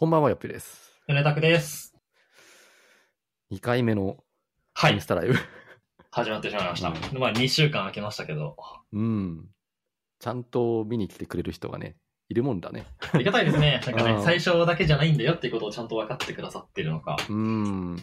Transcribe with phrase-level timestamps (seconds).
[0.00, 0.98] こんばんは、よっぴです。
[1.08, 1.94] 米拓です。
[3.52, 4.16] 2回目の
[4.72, 5.04] はいインス。
[5.04, 5.34] タライブ。
[6.10, 6.88] 始まってしまいました。
[6.88, 8.56] うまあ、2週間空きましたけど、
[8.94, 9.44] うん。
[10.18, 11.96] ちゃんと見に来てくれる人がね、
[12.30, 12.86] いるもんだね。
[13.12, 13.82] ありがたいですね。
[13.84, 17.18] なんかうんね、最初だけじゃないんだよっていうことをちゃんと分かってくださってるのか。
[17.28, 17.96] うん。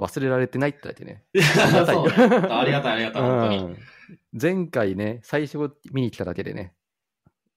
[0.00, 1.22] 忘れられてないってだけね。
[1.34, 2.10] いやりがたいね。
[2.50, 3.58] ありがたい、ありがたい、本当に。
[3.58, 3.78] うん
[4.32, 6.74] 前回ね、最初見に来ただけでね、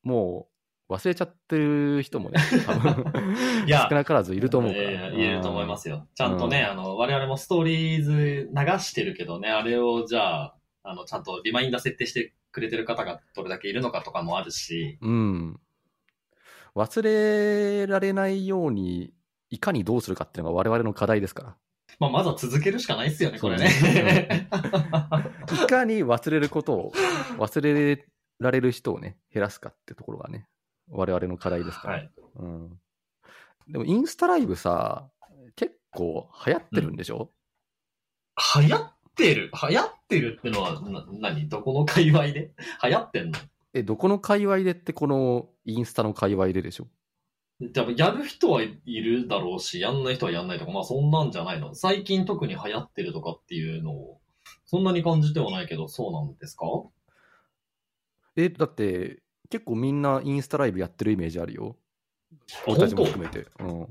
[0.03, 0.54] もう
[0.87, 4.91] 忘れちゃってる人もね、 多分いや少なからずいると思うから。
[4.91, 6.07] いやいると思いますよ。
[6.13, 8.11] ちゃんとね、うんあの、我々もストーリーズ
[8.53, 15.59] 流してるけどね、あれをじゃあ、あの、ちゃんとリマインダー設定してくれてる方がどれだけいるのかとかもあるし、うん。
[16.75, 19.11] 忘れられないように、
[19.49, 21.55] いかにどうするかっていうのが我々の課題ですから。
[21.99, 24.49] まあ、まずは続けるしかないですよね、これね。
[25.51, 26.91] いかに忘れることを、
[27.37, 28.05] 忘れ
[28.39, 30.47] られる人をね、減らすかってところがね、
[30.89, 31.93] 我々の課題ですから。
[31.95, 32.11] はい。
[32.35, 32.79] うん。
[33.67, 35.09] でも、インスタライブさ、
[35.55, 37.31] 結構流行ってるんでしょ、
[38.55, 39.51] 流行ってる？
[39.69, 41.47] 流行ってるってのは、な、何？
[41.49, 42.51] どこの界隈で？
[42.83, 43.39] 流行ってんの？
[43.73, 46.87] え、どこの界隈でってこのインスタの界隈ででしょ？
[47.73, 51.73] 多分やる人はいるだろうし、やんない人はやんないとか、まあそんなんじゃないの。
[51.73, 54.19] 最近特に流行ってるとかっていうのを、
[54.65, 56.65] そんなに感じてはないけど、そうなんですか？
[58.35, 61.75] え、だって、結構みんなインスタライブやってるイメージあるよ。
[62.67, 63.47] あ俺たちも含めて。
[63.59, 63.87] うん。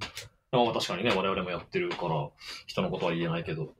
[0.52, 2.28] まあ確かにね、我々もやってるから、
[2.66, 3.74] 人のことは言えないけど。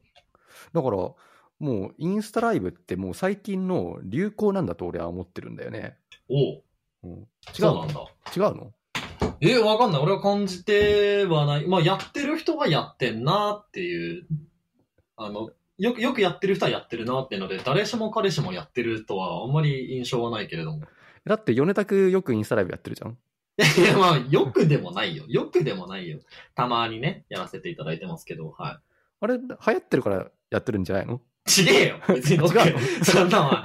[0.73, 1.17] だから、も
[1.61, 5.97] うインスタライブってもう最近の流行なんだと俺は思ってるんだよね。
[6.29, 6.63] おう
[7.05, 7.11] うん、
[7.59, 8.07] 違うなんだ。
[8.37, 8.73] 違うの？
[9.41, 10.03] え、わかんない。
[10.03, 11.69] 俺は感じてはない。
[11.69, 14.27] まあやってる人はやってんなっていう、
[15.17, 20.83] あの、よく、よくやってる人はやってるなっていうので、誰しも彼氏もやってるとはあんまり印象はないけれども。
[21.27, 23.17] だって、米拓よくインスタライブやってるじゃん。
[23.57, 25.25] いや、まあ、よくでもないよ。
[25.29, 26.19] よくでもないよ。
[26.55, 28.81] たまにね、やらせていただいてますけど、は
[29.21, 31.21] あれ、流行ってるからやってるんじゃないの？
[31.47, 31.51] い。
[31.51, 32.81] ちげえよ別に乗っか違うの？
[33.05, 33.65] そんなは、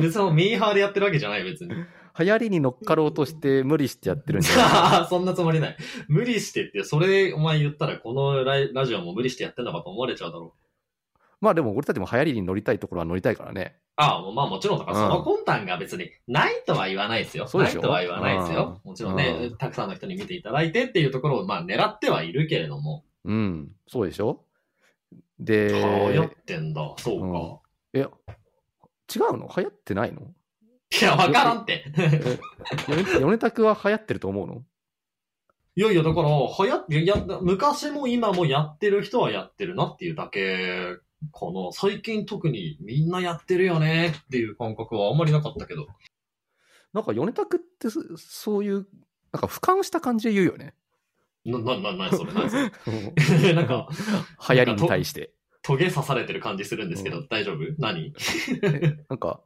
[0.00, 1.74] 別にミーハーでやってるわけじゃない、別に。
[2.16, 4.56] 流行りに乗っかろうとして無理してやってるんじゃ
[5.00, 5.08] ない？
[5.10, 5.76] そんなつもりない。
[6.08, 11.18] 無理してって、それお前言ったら、このライラジオも無理してやってんのかと思われちゃうだろう。
[11.40, 13.76] まあでも俺たちも流行りに乗りたいところは乗りたいからね。
[13.96, 15.08] ああ、まあもちろんだから、うん。
[15.08, 17.48] その魂胆が別にないとは言わないですよ。
[17.54, 18.80] ないとは言わないですよ。
[18.84, 19.56] もちろんね、うん。
[19.56, 23.04] たくさんの人に見ていただいてっていうところを、まあ狙ってはいるけれども。
[23.24, 24.44] うん、そうでしょ？
[25.38, 27.60] で、流行ってんだ、そうか。
[27.92, 29.48] え、違うの？
[29.56, 30.22] 流行ってないの？
[30.22, 31.84] いや、わからんって。
[32.86, 34.62] 米米拓は流行ってると思うの？
[35.76, 40.96] いやいや、だから、流行って、や、昔も今もやってる人はやってるなっていうだけ
[41.32, 41.72] かな。
[41.72, 45.86] 最近特にみんなやってるよねっていう感覚はあんまりなかったけど。
[46.92, 48.86] なんか米拓ってそそういう、
[49.32, 50.74] なんか俯瞰した感じで言うよね。
[51.44, 53.52] な、な、な、な、それ、な、それ。
[53.54, 53.88] なんか、
[54.48, 55.34] 流行りに対して。
[55.62, 57.58] トゲ刺されてる感じするんですけど、大丈夫？
[57.78, 58.12] 何？
[59.08, 59.40] なんか、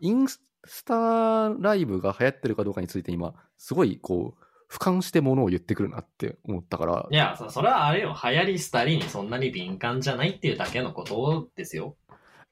[0.00, 0.40] インス
[0.84, 11.96] タライブが流行ってるかどうかについて今、すごいこう、俯瞰してものを言ってくるなって思ったからい、や、そそれはあれよ、流行り廃りにそんなに敏感じゃないっていうだけのことですよ。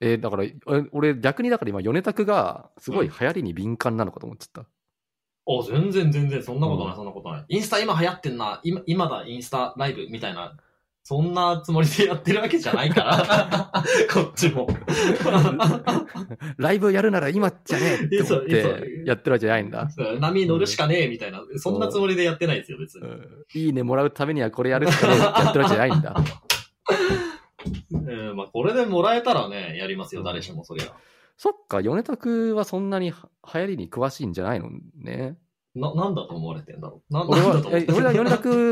[0.01, 0.55] えーだから、え
[0.93, 4.69] 俺逆にだから今、米拓がすごい流行りに敏感なのかと思っちゃった。
[5.47, 7.45] あ、全然全然、そんなことない、うんそんなことない。
[7.49, 10.57] インスタ今流行ってんな、今、今だ、インスタライブみたいな、
[11.09, 13.73] そんなつもりでやってるわけじゃないから、
[14.13, 14.69] こっちも。
[16.59, 19.89] ライブやるなら今じゃねえって思ってつやってるわけじゃないんだ。
[20.21, 23.09] 波乗るしかねえみたいな、そんなつもりでやってないですよ、別に。
[23.09, 26.15] うんいいねもらうためにはこれやるしかねえってやってるわけじゃないんだ。
[27.91, 30.95] うん、まあ、これでもらえたらね、やりますよ、誰しもそりゃ。
[31.39, 35.39] そっか、米拓はそんなには流行りに詳しいんじゃないのね。
[35.75, 37.13] な、なんだと思われてんだろう？
[37.13, 38.13] な、俺はなんだと、思ってえ俺は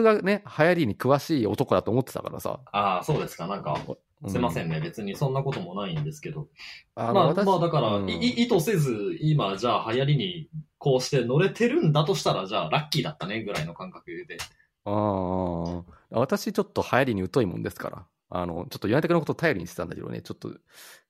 [0.02, 2.60] がね、 流行りに詳しい男だと思ってたからさ。
[2.72, 3.78] ああ、そうですか、なんか、
[4.22, 6.48] うすいませんね、別にそんなこともないんですけど。
[6.94, 10.48] あのまあ、私まあ、だから、うん意図せず、今、じゃあ流行りに、
[10.78, 14.38] こうして乗れてるんだとしたら、じゃあ、ラッキーだったね、ぐらいの感覚で。
[14.84, 20.52] ああ、私ちょっと流行りに疎いもんですから、あの、ちょっと米拓のことを頼りにしてたんだけどね、ちょっと、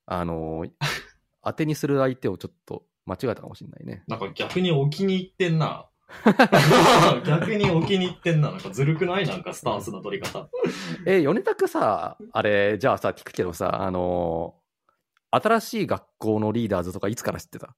[0.07, 0.65] あの、
[1.45, 4.03] 当てにする相手をちょっと間違えたかもしれないね。
[4.09, 5.87] なんか逆に置きに行ってんな。
[7.27, 8.51] 逆に置きに行ってんな。
[8.51, 9.27] なんかずるくない？
[9.27, 10.49] なんかスタンスの取り方。
[11.07, 14.55] え、米拓さ、あれ、じゃあさ、聞くけどさ、あの、
[15.31, 17.77] 新しい学校のリーダーズとかいつから知ってた？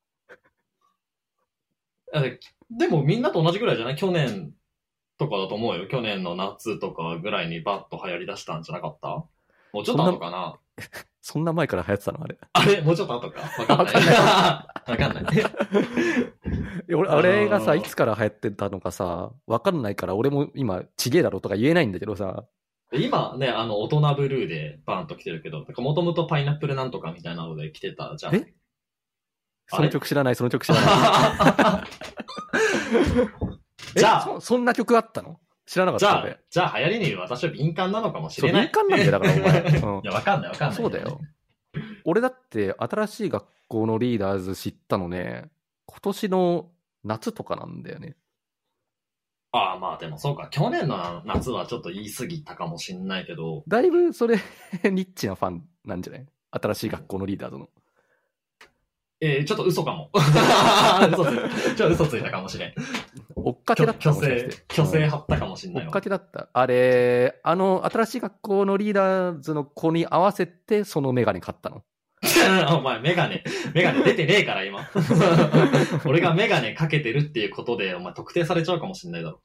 [2.71, 3.97] でもみんなと同じぐらいじゃない？
[3.97, 4.53] 去年
[5.19, 5.89] とかだと思うよ。
[5.89, 9.09] 去年の夏とかぐらいにバッと流行り出したんじゃなかった？
[9.09, 9.29] も
[9.81, 10.59] うちょっと後かな。
[11.21, 12.39] そんな前から流行ってたのあれ。
[12.53, 12.81] あれ？
[12.81, 13.41] もうちょっと後か？
[13.75, 14.15] わかんない。
[14.15, 14.67] わ
[14.97, 15.25] かんない。
[16.95, 22.45] 俺、あれがさ、いつから流行ってたのかさ、わかんないから、俺も今、ちげえだろとか言えないんだけどさ、
[22.93, 28.35] 今ね、あの、大人ブルーでバーンと来てるけど、もともとパイナップルなんとかみたいなので来てたじゃん。
[28.35, 28.55] え？
[29.67, 31.85] その曲知らない、その曲知らない。
[33.97, 35.39] えじゃあそ、そんな曲あったの？
[35.69, 38.63] 知らなかっじゃあじゃあ流行りに私は敏感なのかもしそう、れない。
[38.63, 39.61] 敏感なんだよ、だからお前。
[39.83, 40.77] うんいや、わかんないわかんない。
[40.77, 41.21] そうだよ。。
[42.05, 45.51] 俺だって、新しい学校のリーダーズ知ったのね、
[45.87, 46.71] 今年の
[47.05, 48.17] 夏とかなんだよね。
[49.53, 50.49] ああ、まあでもそうか。
[50.51, 54.37] 去年の夏はちょっと言い過ぎたかもしんないけど、だいぶそれ、
[54.91, 56.27] ニッチなファンなんじゃない？
[56.51, 57.69] 新しい学校のリーダーズの。
[59.21, 60.11] えー、ちょっと嘘かも。
[60.15, 61.75] 嘘ついた。
[61.75, 62.75] ちょっと嘘ついたかもしれん。
[63.49, 65.91] 追っかけだったか虚勢うん張ったかもしんな追っ。
[65.91, 66.49] かけだった。
[66.53, 71.83] あれ、あの、新しい学校のリーダーズの子に合わせて、そのメガネ買ったの？
[72.77, 73.43] お前、メガネ、
[73.75, 74.81] メガネ出てねえから、今。
[76.05, 79.41] 俺がメガネかけてるっていうことで、お前特定されちゃうかもしんないだろ。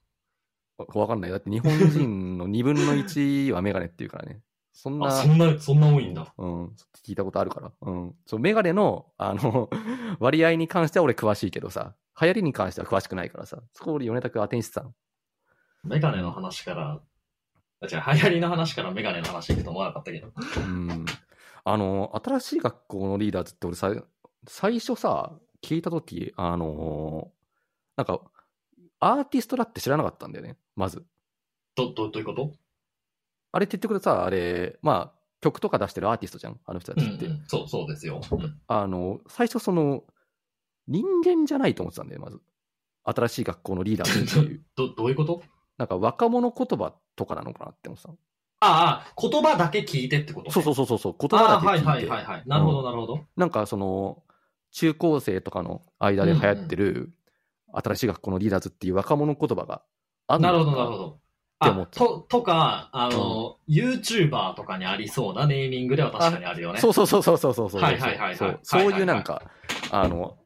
[0.78, 1.32] わわかんない。
[1.32, 4.42] だって日本人の2分の1はメガネっていうからね。
[4.74, 6.34] そんな、あ、そんな、そんな多いんだ。
[6.38, 6.66] うん、
[7.06, 7.72] 聞いたことあるから。
[7.82, 8.16] うん。
[8.26, 9.70] そう、メガネの、あの、
[10.20, 14.94] 割合に関しては俺詳しいけどさ、流行りに関しては詳しくないからさ、そこ俺米田君当てにしてたの。
[15.84, 17.02] メガネの話から、
[17.82, 20.32] あ、違う、流行りの話からメガネの話行くと思わなかったけど。
[20.58, 21.06] うん。
[21.66, 23.94] あの、新しい学校のリーダーズって俺さ、
[24.48, 27.32] 最初さ、聞いたとき、あの
[27.96, 28.20] なんか、
[29.00, 31.06] アーティストだって知らなかったんだよね、まず。
[31.76, 32.52] ど、ど、どういうこと？
[33.54, 37.26] あれって言ってくれさ、あれ、まあ、曲とか出してるアーティストじゃん、あの人たちって。
[37.26, 38.20] うんうん、そう、そうですよ。
[38.32, 40.04] うんあの、最初その、
[40.88, 42.42] 人間じゃないと思ってたんだよ、まず。
[43.04, 44.66] 新しい学校のリーダーズっていう。
[44.76, 45.44] ど、どういうこと？
[45.78, 48.18] なんか若者言葉とかなのかなって思ってたの。
[48.62, 51.86] ああ、言葉だけ聞いてってこと、ね、そうそうそうそうそう、言葉だけ聞いて。
[51.86, 52.44] はいはいはいはい。
[52.48, 53.20] なるほど、うんなるほど。
[53.36, 54.24] なんかその、
[54.72, 57.14] 中高生とかの間で流行ってる、
[57.74, 59.84] 新しい学校のリーダーズっていう若者言葉が
[60.28, 61.20] あんのかなるほど、なるほど。
[61.64, 66.80] あ、って思ったと、とか、あの、YouTuber とかにありそうなネーミングでは確かにあるよね。
[66.80, 67.82] そうそうそうそうそうそうそう。
[67.82, 69.44] はいはいはいはいそうはいそういうなんか、
[69.92, 70.38] あの、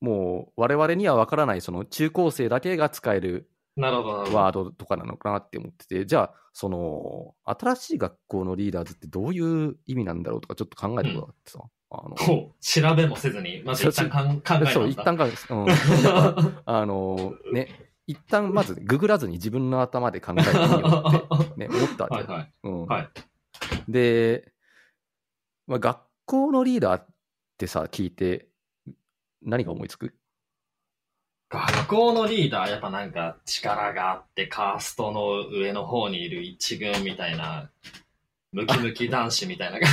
[0.00, 3.50] もう我々には分からないその中高生だけが使える。
[3.80, 11.60] ワードとかなのかなって思ってて、じゃあ、その、新しい学校のリーダーズってどういう意味なんだろうとかちょっと考えたことがあってさ。
[11.90, 15.32] あのこう、調べもせずに、まず一旦考えた そう、一旦か、うん。
[16.66, 21.02] あの、ね、一旦まずググらずに自分の頭で考えてみよ
[21.38, 22.26] うって、ね、 思ったわけよ。
[22.26, 22.52] はいはい。
[22.64, 22.86] うん。
[22.86, 23.08] はい。
[23.86, 24.50] で、
[25.66, 27.06] まあ、学校のリーダーっ
[27.58, 28.48] てさ、聞いて、
[29.42, 30.14] 何が思いつく？
[31.50, 37.70] 学校のリーダー、やっぱなんか力があって、カーストの上の方にいる一軍みたいな、
[38.52, 39.78] ムキムキ男子みたいな、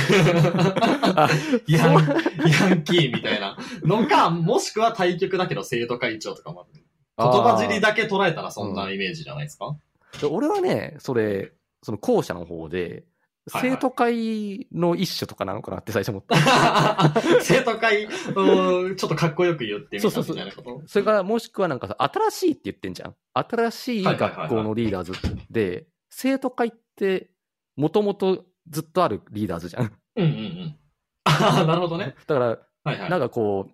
[1.16, 1.28] あ
[1.68, 6.85] ヤンヤンキーみたいなのか、もしくは対局だけど生徒会長とかもある。
[7.18, 9.76] 言葉尻だけ捉えたらそんなイメージじゃないですか、
[10.20, 11.52] で俺はね、それ、
[11.82, 13.04] その後者の方で、
[13.48, 17.12] 生徒会の一種とかなのかなって最初思った。
[17.42, 20.82] 生徒会をちょっとかっこよく言ってみたみたいなこと？
[20.86, 23.14] それからもしくはなんかさ、新しいって言ってんじゃん。
[23.34, 25.12] 新しい学校のリーダーズ
[25.48, 27.30] で、生徒会って
[27.76, 29.92] もともとずっとあるリーダーズじゃん。
[30.16, 30.76] うんうんうん。
[31.24, 32.16] ああ、なるほどね。
[32.26, 33.10] だから、はいはい。
[33.10, 33.72] なんかこう、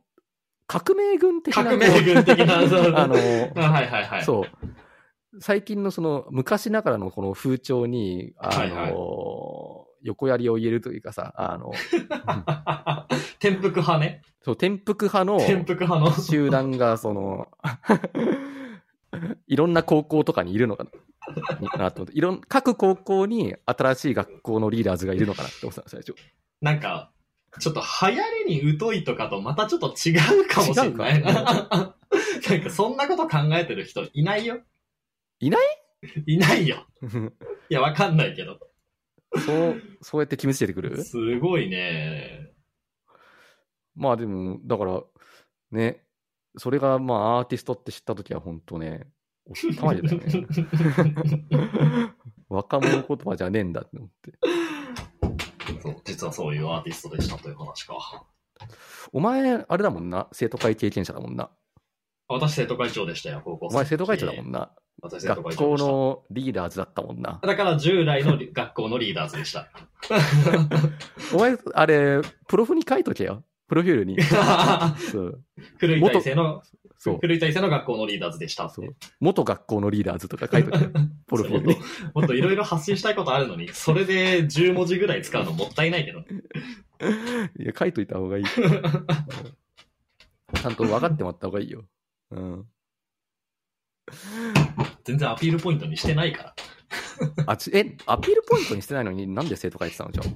[0.81, 1.65] 革命軍的な。
[1.65, 4.25] 革命軍的な、そうあの、あはいはいはい。
[4.25, 5.41] そう。
[5.41, 8.93] 最近のその昔ながらのこの風潮に、あの、はいはい
[10.05, 11.71] 横槍を入れるというかさ、あの、
[13.39, 14.23] 転覆派ね。
[14.43, 16.11] そう、転覆派の転覆派の。
[16.13, 17.47] 集団が、その、
[19.47, 26.15] いろんな高校とかにいるのかななと思って、いろん、各高校に新しい学校のリーダーズがいるのかなって思ってた、最初。
[26.61, 27.13] なんか、
[27.61, 31.33] ちょっと流行りに疎いとかとまたちょっと違うかもしれないな。
[32.49, 34.61] なんかそんなこと考えてる人いないよ。
[35.41, 35.63] いない？
[36.27, 36.87] いないよ。
[37.69, 38.59] いや、わかんないけど。
[39.45, 41.03] そう、そうやって決めつけてくる？
[41.05, 42.53] すごいね。
[43.95, 45.03] まあでも、だから、
[45.71, 46.05] ね、
[46.57, 49.07] それがまあアーティストって知ったときは本当ね、
[49.47, 50.47] おったまりだよね。
[52.49, 54.33] 若者言葉じゃねえんだって思って。
[56.13, 58.25] 実はそういうアーティストでしたという話か。
[59.13, 61.51] お前、あれだもんな、生徒会経験者だもんな。
[62.29, 64.71] 私生徒会長でしたよ、高校お前生徒会長だもんな。
[65.03, 65.77] 私生徒学校。
[65.77, 67.41] のリーダーズだったもんな。
[67.43, 69.69] だから従来の 学校のリーダーズでした。
[71.35, 73.43] お前、あれ、プロフに書いとけよ。
[73.69, 74.21] プロフィールに。
[75.11, 75.45] そう。
[75.79, 76.63] 古い体制の、
[77.03, 77.19] そう。
[77.21, 78.69] 古い体制の学校のリーダーズでした。
[78.69, 80.91] そう元学校のリーダーズとか書いとけよ。
[81.27, 81.77] プロフルに。
[82.15, 86.21] もっといろいろ発信したいことあるのに、 それで10文字ぐらい使うのもったいないけど。
[87.59, 88.45] いや、書いといた方がいい。
[88.45, 91.85] ちゃんと分かってもらった方がいいよ。
[92.31, 92.67] うん。
[95.03, 96.55] 全然アピールポイントにしてないから。
[97.49, 100.27] あち、え、アピールポイントにしてないのになんで生徒会してたのじゃあ？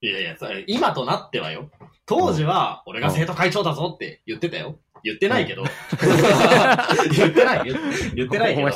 [0.00, 1.70] いやいや、それ今となってはよ。
[2.06, 4.80] 当時は、俺が生徒会長だぞって言ってたよ。
[5.04, 5.64] 言ってないけど。
[7.14, 7.74] 言ってない、言
[8.14, 8.70] 言ってないけど。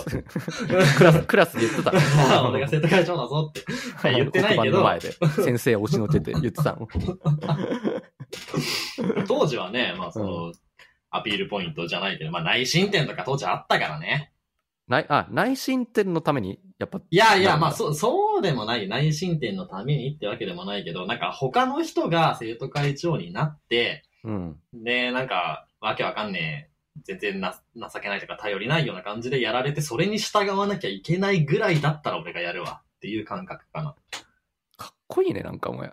[0.97, 3.65] クラス、クラスで言ってたの 俺が生徒会長だぞって。
[4.15, 6.89] 言ってないけど前で、先生押しのけて言ってたの。
[9.27, 10.53] 当時はね、まあその、
[11.11, 14.33] アピールポイントじゃないけど、まあ内申点とか当時あったからね。
[14.89, 18.89] 内、あ、内申点のために、やっぱ、いやいや、まあそ、そうでもない。
[18.89, 24.57] 内申点のためにってわけでもないけど、なんか他の人が生徒会長になって、うん。
[24.73, 33.95] で、なんか、わけわかんねえ、全然な情けないとか頼りないような感じでやられて、それに従わなきゃいけないぐらいだったら俺がやるわっていう感覚かな。
[34.77, 35.89] かっこいいね、なんかお前。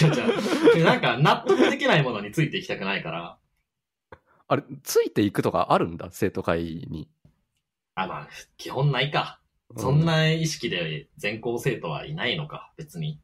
[0.00, 0.84] 違う違う。
[0.84, 3.38] なんか納得できないものについていきたくないから、
[4.48, 7.08] あれ、ついていくとかあるんだ、生徒会に。
[7.94, 9.40] あ、まあ、基本ないか。
[9.78, 13.18] そんな意識で全校生徒はいないのか、別に。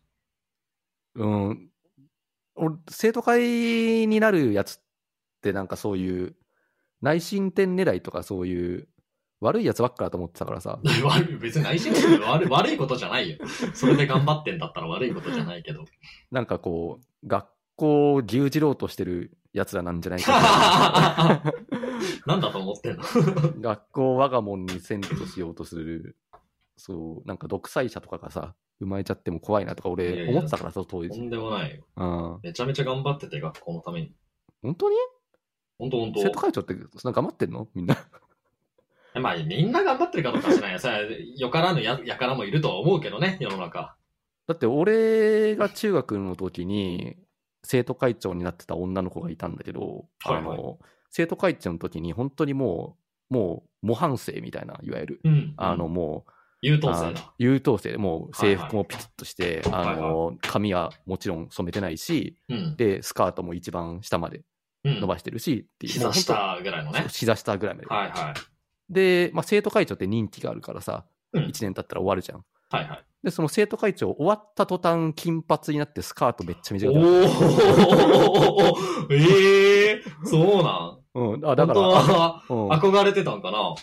[1.17, 1.71] うん。
[2.59, 4.81] 俺、生徒会になるやつっ
[5.43, 6.37] てなんかそういう、
[7.01, 8.89] 内申点狙いとかそういう、
[9.41, 10.81] 悪いやつばっかだと思ってたからさ。
[11.05, 13.39] 悪い別に内心で悪い悪いことじゃないよ。
[13.73, 15.85] それで頑張ってんだったら悪いことじゃないけど。
[16.33, 17.47] なんかこう、学
[17.77, 21.53] 校を牛耳ろうとしてるやつらなんじゃないかな。
[22.27, 23.03] なんだと思ってんの？
[23.61, 26.17] 学校を我が物に遷としようとする、
[26.79, 31.21] そう、なんか独裁者とかがさ、生まれちゃっても怖いなとか俺思ってたからさ、当と時。
[31.21, 31.85] んでもないよ。
[31.97, 32.41] うん。
[32.43, 34.15] めちゃめちゃ頑張ってて、学校のために。
[34.63, 34.97] 本当に？
[35.79, 37.69] ほんとほんと生徒会長ってそんな頑張ってんの？
[37.75, 37.97] みんな。
[39.21, 40.79] まあ、みんな頑張ってるかどうかはしないよ。
[40.79, 40.99] さ、
[41.37, 43.97] よからぬややからもいるとは思うけどね、世の中。
[44.47, 47.17] だって俺が中学の時に
[47.63, 50.79] 生徒会長になってた女の子がいたんだけど、はいはいあの
[51.11, 52.99] 生徒会長の時に本当にも
[53.31, 55.21] う、もう模範生みたいな、いわゆる。
[55.25, 55.55] うん。
[55.57, 57.35] あの、もう、優等生あだ。
[57.39, 62.77] 優等生で、もう制服もピチッとして、はいはいあの、髪はもちろん染めてないし、うん。
[62.77, 64.43] で、スカートも一番下まで
[64.85, 65.93] うん伸ばしてるし、っていう。
[65.93, 67.07] 膝下ぐらいのね。
[67.09, 67.87] 膝下ぐらいまで。
[67.89, 68.35] はいはい。
[68.93, 72.45] で、まあ、生徒会長って任期があるからさ、うん1年経ったら終わるじゃん。
[72.71, 73.05] はいはい。
[73.23, 77.09] で、その生徒会長終わった途端、金髪になってスカートめっちゃ短おくなる。
[79.09, 83.75] ーええー、そうなんうん、あだか本当ら、はうん、憧れてたんかな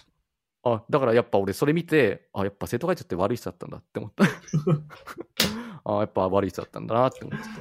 [0.66, 4.26] あ、だからやっぱ俺それ見て、あ、やっぱ生徒会長って悪い人だったんだって思った。
[5.86, 7.52] あ、やっぱ悪い人だったんだなって思ってた。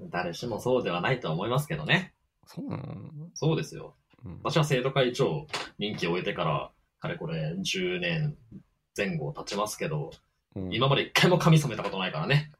[0.00, 2.14] 誰しもそうではないとは思いますけどね。
[2.46, 2.84] そうなの、
[3.34, 3.94] そうですよ。
[4.24, 5.46] うん、私は生徒会長、
[5.78, 8.38] 任期を終えてから、かれこれ10年
[8.96, 10.10] 前後経ちますけど、
[10.56, 12.52] うん今まで一回も髪染めたことないからね。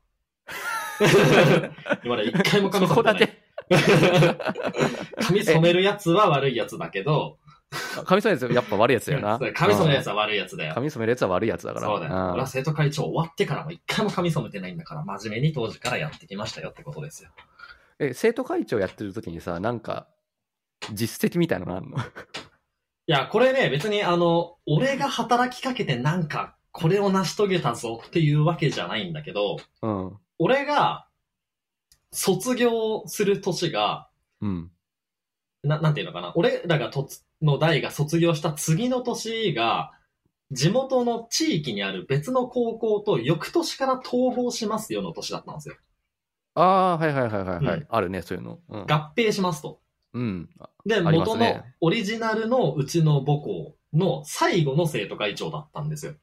[2.05, 3.29] 今まで一回も髪染めてない。
[3.29, 3.49] け。
[5.25, 7.39] 髪染めるやつは悪いやつだけど、
[8.05, 9.39] 髪染めるやつやっぱ悪いやつだよな。
[9.55, 10.75] 髪染めるやつは悪いやつだよ。
[10.75, 11.87] 髪染めるやつは悪いやつだから。
[11.87, 12.13] そうだよ。
[12.15, 17.31] ん俺は生徒会長終わってからも一回も髪染めてないんだから、真面目に当時からやってきましたよってことですよ。
[17.99, 20.07] え、生徒会長やってる時にさ、なんか、
[20.93, 21.99] 実績みたいなのあんの？
[21.99, 22.01] い
[23.07, 30.17] や、これね、別にあの、俺が働きかけてなんか、これを成し遂げたぞっていうわけじゃないんだけど、うん。
[30.39, 31.07] 俺が、
[32.13, 34.09] 卒業する年が、
[34.41, 34.71] うん。
[35.65, 36.33] な、なんていうのかな。
[36.37, 39.93] 俺らがとつの代が卒業した次の年が、
[40.51, 45.77] 地元の地域にある別の高校と翌年から統合しますよの年だったんですよ。
[46.55, 48.59] ああ、はいはいはいはい、はいうんあるね、そういうの。
[48.69, 48.81] うん。
[48.87, 49.81] 合併しますと。
[50.15, 50.49] うん。
[50.59, 56.15] あで、あります元のねオリジナルのうちの母校の最後の生徒会長だったんですよ。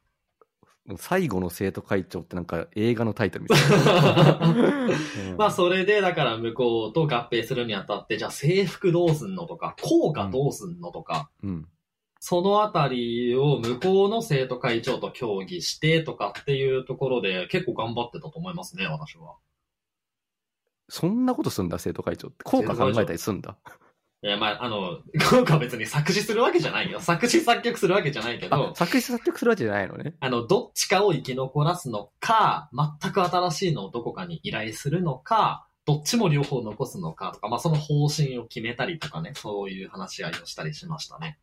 [0.98, 4.39] 最後の生徒会長ってなんか映画のタイトルみたいな。
[5.32, 11.68] うんまあ、それで、だから向こうと合併するにあたって、じゃあ制服どうすんのとか、校歌どうすんのとか、うん。
[12.20, 19.36] そのあたりを向こうの生徒会長と協議してとかっていうところで結構頑張ってたと思いますね、私は。
[20.88, 22.44] そんなことすんだ、生徒会長って。
[22.44, 23.58] 効果考えたりすんだ？
[24.25, 24.98] いや、まあ、あの、
[25.29, 27.00] 効果は別に作詞するわけじゃないよ。
[27.00, 30.15] 作詞作曲するわけじゃないけあど、作詞作曲するわけじゃないのね。
[30.20, 41.38] あの、どっちかを生き残らすのか、全く新しいのをどこかに依頼するのか、どっちも両方残すのかとか、まあ、その方針を決めたりとかね、そういう話し合いをしたりしましたね。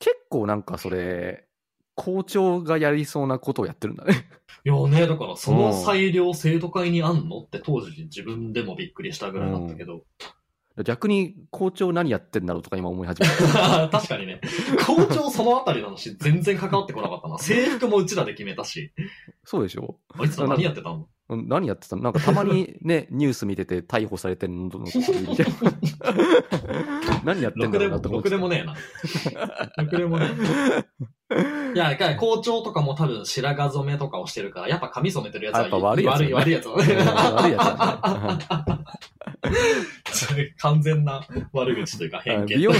[0.00, 1.46] 結構なんかそれ、
[1.94, 4.26] 校長がやりそうなことをやってるんだね。
[4.64, 10.02] いやね、だからその裁量生徒会にあんのって当時自分でもびっくりしたぐらいだったけど。
[10.82, 13.88] 逆に校長何やってんだろうとか今思い始めた。
[13.92, 14.40] 確かにね。
[14.84, 17.38] 校長そのあたりの話全然関わってこなかったな。
[17.38, 18.92] 制服もうちらで決めたし。
[19.44, 19.98] そうでしょ？
[20.18, 21.06] あいつら何やってたのうん？
[21.28, 22.02] 何やってたの？
[22.02, 24.84] なんかたまに ね、ニュース見てて逮捕されてるのとの
[27.24, 28.28] 何やってんだろうなと思ろって。
[28.28, 28.74] くでもねえな。
[29.82, 30.28] ろくでもね
[31.30, 31.72] え。
[31.74, 36.64] いや、校長とかも多分白髪染めとかをしてるから、やっぱ髪染めてるやつはあやっぱ悪いやつ悪い、悪いやつ。
[36.66, 37.58] だうん悪いや
[40.12, 40.54] つね。
[40.58, 42.72] 完全な悪口というか偏見と美容。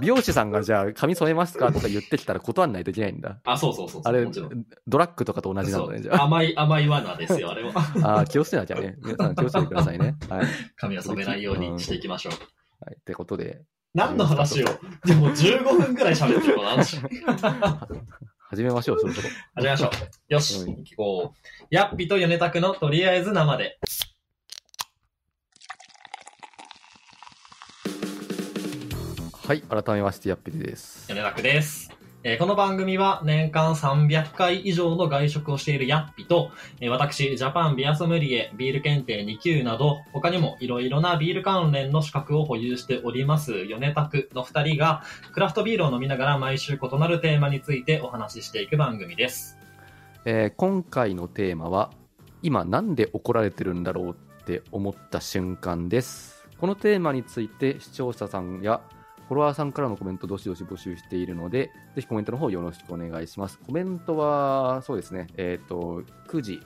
[0.00, 3.40] 美容師さんがじゃあ髪染めますかとか言ってきたら断んないといけないんだ。
[3.44, 4.02] あ、そうそうそう。
[4.04, 4.26] あれ
[4.86, 6.24] ドラッグとかと同じなんだね、じゃあ。
[6.24, 7.72] 甘い、甘い罠ですよ、あれは。
[8.02, 8.96] ああ、気をつけなきゃね。
[9.02, 10.16] 皆さん気をつけてくださいね。
[10.28, 10.46] はい。
[10.76, 12.32] 髪は染めないようにしていきましょう。
[12.84, 12.96] はい。
[12.98, 13.62] ってことで、
[13.94, 14.66] 何の話を？
[15.04, 16.98] でも15分くらい喋ってるこの話。
[18.50, 19.28] 始めましょう、そろそろ。
[19.54, 19.90] 始めましょう。
[20.34, 21.66] よし、うん行こう。
[21.70, 23.78] ヤッピとヨネのとりあえず生で。
[29.50, 29.62] はい。
[29.62, 31.16] 改めまして、やっぴりですヨ。
[31.16, 31.90] ネタクです。
[32.22, 45.02] えーこの番組は年間300回以上の外食をしているヤッピと、えー私、ジャパンビアソムリエ、ビール検定2級など、他にもいろいろなビール関連の資格を保有しております、ヨネタクの2人が、
[45.32, 49.58] クラフトビールを飲みながら毎週異なるテーマについてお話ししていく番組です。
[50.26, 51.90] えー今回のテーマは、
[52.44, 56.46] 今なんで怒られてるんだろうって思った瞬間です。
[56.60, 58.80] このテーマについて視聴者さんや
[59.30, 63.60] フォロワーさんからのコメントどしどし募集しているので、ぜひコメントの方よろしくお願いします。
[63.60, 66.60] コメントは、そうですね、えっ、と、9時、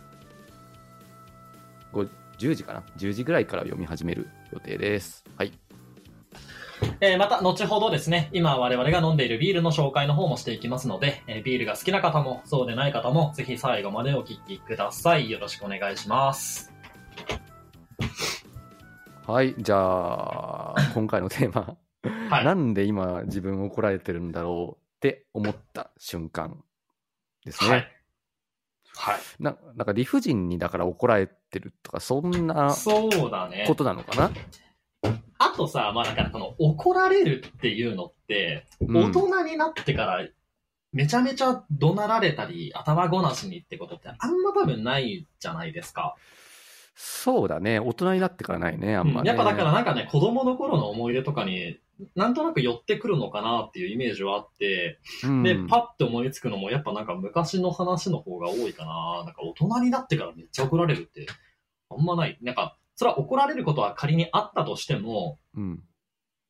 [1.92, 5.24] 5 10時かな ?10 時ぐらいから読み始める予定です。
[5.36, 5.52] はい。
[7.02, 15.30] えーまた、後ほどですね、今我々が飲んでいるビールの紹介の方もしていきますので、えービールが好きな方も、そうでない方も、ぜひ最後までお聞きください。
[15.30, 16.72] よろしくお願いします。
[19.26, 21.76] はい、じゃあ、今回のテーマ、
[22.30, 22.44] はい。
[22.44, 26.62] なんで今自分怒られてるんだろうって思った瞬間
[27.44, 27.70] ですね。
[27.70, 27.90] はい。
[28.96, 29.20] はい。
[29.40, 33.74] ななんか理不尽にだから怒られてるとか、そんなそうだねこ。
[33.74, 34.30] となのかな、
[35.38, 40.26] あとさ、まあだからこの怒られるっていうのって、うん大人になってから
[40.92, 46.14] めちゃめちゃ怒鳴られたり、頭ごなしにってことってあんま多分ないじゃないですか。
[46.94, 47.80] そうだね。
[47.80, 49.28] 大人になってからないね、あんまね。
[49.28, 51.78] やっぱだからなんかね、子供の頃の思い出とかに、
[52.14, 59.24] なんとなく寄ってくるのかなっていうイメージはあって、うん、で、パッて思いつくのも、やっぱなんか昔の話の方が多いかな。
[59.24, 61.26] なんか大人になってからめっちゃ怒られるって、
[61.90, 62.38] あんまない。
[62.42, 65.82] なんか、それは怒られることは仮にあったとしても、うん、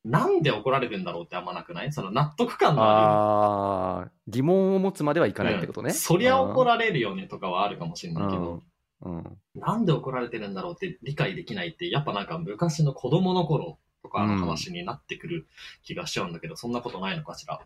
[0.03, 1.91] なんで怒られるんだろうってあんまなくない？
[1.91, 5.49] その納得感のああー疑問を持つまではいかる。
[5.49, 5.87] ないってことね。
[5.87, 8.63] うんそりゃ怒られるよねとかはあるかもしれないけど、
[9.01, 9.17] うん。
[9.17, 9.37] うん。
[9.55, 15.47] なんで怒られてるんだろうって理解できないって、やっぱなんか昔の子供の頃とかの話になってくる
[15.83, 17.59] 気がしちゃうんだけど、そんなことないのかしら？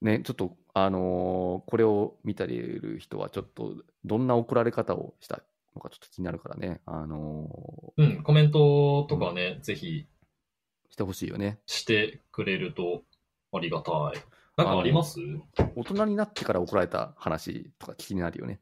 [0.00, 5.42] ね、ちょっと、あのーこれを見ている人は、ちょっと、どんな怒られ方をした
[5.74, 7.48] のかちょっと気になるからね、あの
[7.96, 11.58] うん、コメントとかね、ぜひーしてほしいよね。
[11.66, 13.02] してくれると
[13.52, 13.94] ありがたい。
[14.56, 15.20] なんかあります？
[15.76, 18.60] 大人になってから怒られた話とか気になるよね。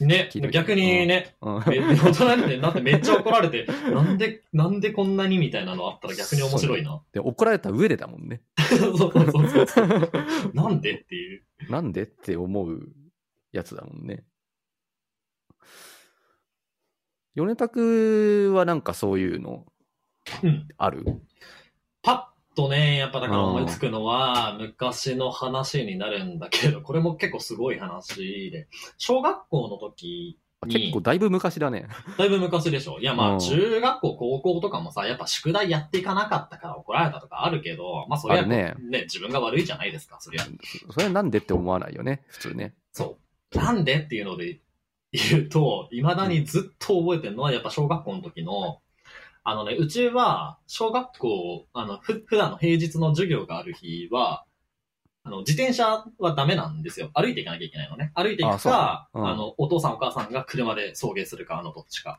[0.00, 1.64] ね逆にね、うん。
[1.66, 7.00] め大人になってめっちゃ怒られて、なんで、なんでこんなにみたいなのあったら逆に面白いな。
[7.12, 8.42] で、怒られた上でだもんね。
[8.68, 9.88] そうそうそうそう。
[10.54, 11.44] なんでっていう。
[11.70, 12.92] なんでって思う
[13.52, 14.24] やつだもんね。
[17.34, 19.66] 米拓はなんかそういうの
[20.42, 20.68] うん。
[20.76, 21.04] ある？
[22.02, 30.38] パッとね、やっぱだから思いつくのは、昔の話になるんだけど、これも結構すごい話で、小学校の時
[30.68, 31.86] 結構だいぶ昔だね。
[32.18, 40.46] だいぶ昔でしょいやまうんあ、中学校、高校とかもさ、やっぱ宿題やっていかなかったから怒られたとかあるけど、まあそれはねね自分が悪いじゃないですか、そりゃ。
[40.90, 42.74] それはなんでって思わないよね、普通ね。
[42.92, 43.18] そ
[43.54, 43.58] う。
[43.58, 44.60] なんでっていうので
[45.12, 48.80] 言うと、未だにずっと覚えてるのは、やっぱ小学校の時の、
[49.48, 54.44] あのね、うちは、小学校、あの、ふ、普段の平日の授業がある日は、
[55.22, 57.10] あの、自転車はダメなんですよ。
[57.14, 58.10] 歩いていかなきゃいけないのね。
[58.16, 62.18] 歩いていくか、うんあの、お父さんお母さんが車で送迎するか、あの、どっちか。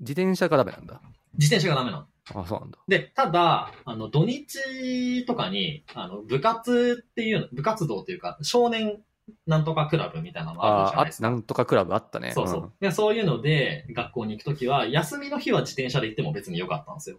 [0.00, 1.00] 自転車がダメなんだ。
[1.34, 2.42] 自転車がダメなの。
[2.42, 2.78] あ、そうなんだ。
[2.88, 9.00] で、ただ、あの、土日とかに、あの、部活っていうの、部活動っていうか、少年
[9.46, 11.30] なんとかクラブみたいなのあるじゃないですか。
[11.30, 12.32] なんとかクラブあったね。
[12.32, 12.72] そうそう。
[12.80, 17.18] でそういうので、学校に行くときは、休みの日は自転車で行っても別に良かったんですよ。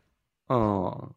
[0.50, 0.86] うん。
[0.86, 1.15] うん。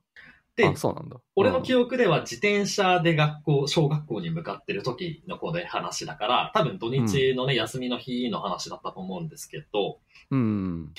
[0.56, 1.16] であ、、そうなんだ。
[1.36, 10.92] 俺の記憶では自転車で学校、小学校に向かってる時の子で話だから、多分土日のね、休みの日の話だったと思うんですけど、うん。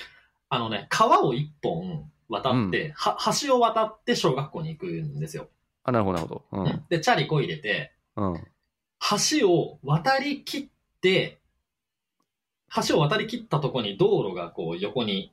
[0.49, 5.49] あのね、川を一本渡って、は橋を渡って小学校に行くんですよ。
[5.84, 6.63] あ、なるほど、なるほど。
[6.63, 6.86] うん。
[6.89, 8.47] で、チャリこいでて、うん。
[9.39, 11.39] 橋を渡り切って、
[12.88, 15.31] 橋を渡り切ったとこに道路がこう横に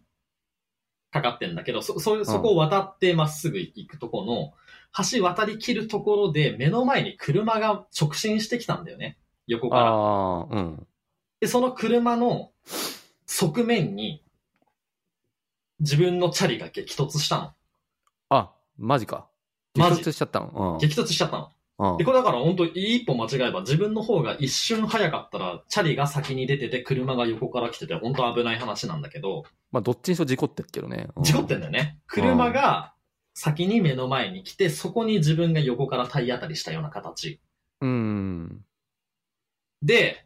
[1.11, 4.55] かかってんだけど、そ、そ、そこを渡ってまっすぐ行くとこの、
[5.11, 9.19] 橋渡り切るところで目の前に車が直進してきたんだよね。
[9.47, 9.83] 横から。
[9.83, 10.87] ああ、うん。
[11.41, 12.51] で、その車の
[13.27, 14.23] 側面に
[15.81, 17.53] 自分のチャリが激突したの。
[18.31, 19.27] あ、マジか。
[19.75, 20.79] 激マジ突しちゃったの。
[20.81, 21.53] 激突しちゃったの。
[21.99, 31.09] で、これだから本当一歩間違えば自分の方が一瞬早かったら、チャリが先に出てて車が横から来てて本当危ない話なんだけど、まあ、どっちにしろ事故ってるけどね。
[31.17, 31.99] うん事故ってんだよね。
[32.07, 32.95] 車が
[33.35, 37.41] 先に目の前に来て、そこに自分が横から体当たりしたような形。
[37.83, 38.65] うん。
[39.83, 40.25] で、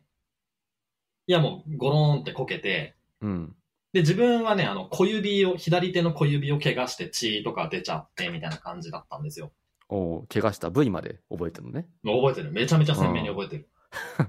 [1.26, 3.56] いやもうゴローンってこけて、うん。
[3.92, 9.50] で、自分はね、あの、小指を、左手の小指を怪我して血とか出ちゃって、みたいな感じだったんですよ。
[9.90, 11.86] おう怪我した部位まで覚えてるのね。
[12.04, 12.52] 覚えてる。
[12.52, 13.68] めちゃめちゃ鮮明に覚えてる。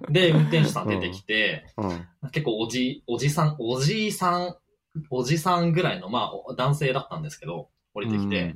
[0.09, 1.85] で、運転手さん出てきて、う
[2.25, 2.31] ん。
[2.31, 4.55] 結構おじ、おじさん、おじいさん、
[5.11, 8.55] おじさんぐらいの、まあ、お男性だったんですけど、降りてきて、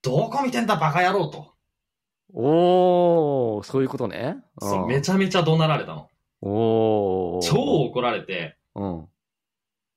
[0.00, 1.54] どこ見てんだバカ野郎と。
[2.32, 2.44] うん。
[2.46, 4.38] おー、そういうことね。
[4.58, 6.08] そう、んめちゃめちゃ怒鳴られたの。
[6.40, 7.42] おー。
[7.42, 9.08] 超怒られて、うん。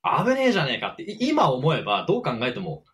[0.02, 2.84] 危ねえじゃねえかって、い今思えばどう考えても、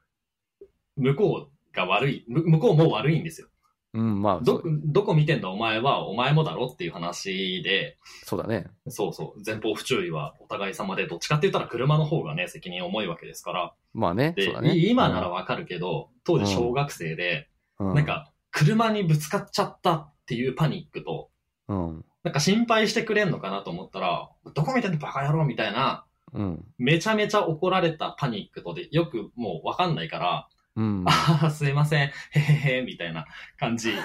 [0.96, 3.48] 向こうが悪い、む向こうも悪いんですよ。
[3.94, 8.66] うん、まあ、そどう、どこ見てんだお前は、お前もだろっていう話で、そうだね。
[8.88, 13.74] そうそう、前方不注意はお互い様で、どっちかって言ったら車の方がね、責任重いわけですから。
[13.92, 14.32] まあね。
[14.34, 14.74] で、ね。
[14.74, 21.30] い今ならわかるけど、当時小学生で、うん、なん、か、車にぶつかっちゃったっていうパニックと、
[21.68, 22.04] うん。
[22.22, 26.64] なんか心配してくれんのかなと思ったら、どこ見てんのバカ野郎みたいな、うん。
[26.78, 31.04] めちゃめちゃ怒られたパニックとで、よくもうわかんないから、うん。
[31.06, 33.26] ああ、すいません、へへへ、みたいな
[33.58, 33.90] 感じ。
[33.92, 33.98] いや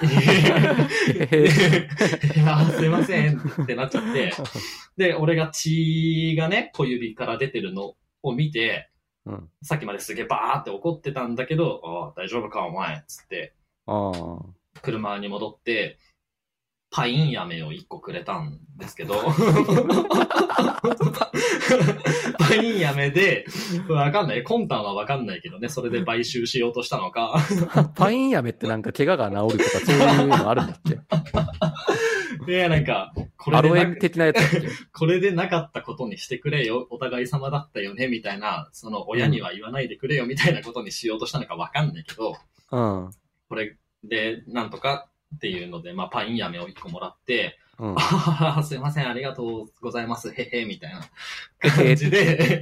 [2.71, 4.33] すいませんってなっちゃって、
[4.97, 8.89] で、俺が血がね、小指から出てるのを見て、
[9.25, 9.49] うん。
[9.61, 13.53] さっきまですげえバーって怒ってたんだけど、ああ、大丈夫か、お前、つって、
[13.85, 14.39] ああ。
[14.81, 15.97] 車に戻って、
[16.97, 19.13] パイン飴を一個くれたんですけど、
[22.39, 23.45] パイン飴で、
[23.87, 24.43] わかんない。
[24.43, 27.39] 魂胆はわかんないけどね、それで買収しようとしたのか。
[27.93, 30.97] パイン飴ってなんか怪我が治るとかそういうのあるんだっけ？
[32.51, 34.39] で、なんか、これアロエでな的なやつ
[34.91, 42.35] これでなかったことにしてくれよ、お互い様だったよね、みたいな、その親には言わないでくれよ、みたいなことにしようとしたのかわかんないけど、
[42.71, 43.11] うん。
[43.49, 47.95] これで、なんとかっていうので、まあ、パイン飴を一個もらって、うん。
[47.97, 51.01] あすいません、ありがとうございます、へへ、みたいな
[51.69, 52.61] 感じで、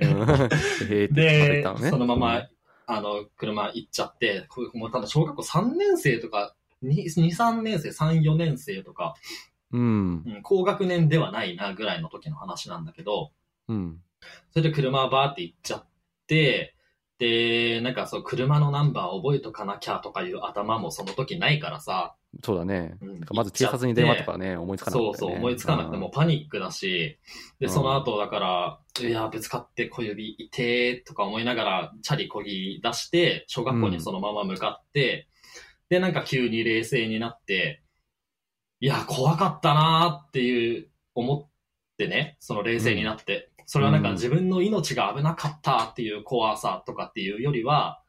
[1.12, 2.48] で、そのまま、
[2.88, 9.16] あの、車行っちゃって、もう多分小学校3年生とか、2、2 3年生、3、4年生とか、
[9.72, 10.24] うん。
[10.26, 13.32] うん、高学年ではないなぐらいの時の話なんだけど、
[13.68, 14.02] うん。
[14.52, 15.86] それで車バーって行っちゃっ
[16.28, 16.76] て、
[17.18, 22.98] で、なんかそう、車のナンバー覚えとかなきゃとかいう頭もその時ないからさ、そうだね。
[23.02, 23.22] うん。
[23.34, 25.18] まず警察に電話とかね、思いつかなかったよね。
[25.18, 27.18] そうそう、思いつかなくて、もうパニックだし、
[27.60, 27.70] で、うん。
[27.70, 35.28] その後だから、いや、ぶつかって小指痛えとか思いながら、チャリこぎ出して、小学校にそのまま向かって、
[35.90, 37.84] で、なんか急に冷静になって、
[38.80, 41.50] いや、怖かったなーっていう、思っ
[41.98, 48.02] てね、その冷静になって、それはなんかうん自分の命が危なかったっていう怖さとかっていうよりは、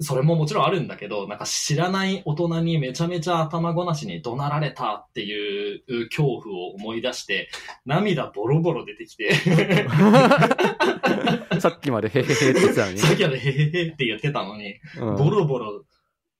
[0.00, 7.50] それももちろんあるんだけど、なんか知らない大人にめちゃめちゃ頭ごなしに怒鳴られたっていう恐怖を思い出して、
[7.84, 9.34] 涙ボロボロ出てきて、
[11.60, 12.98] さっきまでへへへって言ってたのに。
[12.98, 15.84] さっきまでへへへって言ってたのに、うんボロボロ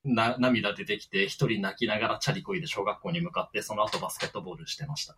[0.05, 5.15] な涙出てきて、一人泣きながらチャリこいで小学校に向かって、その後バスケットボールしてました。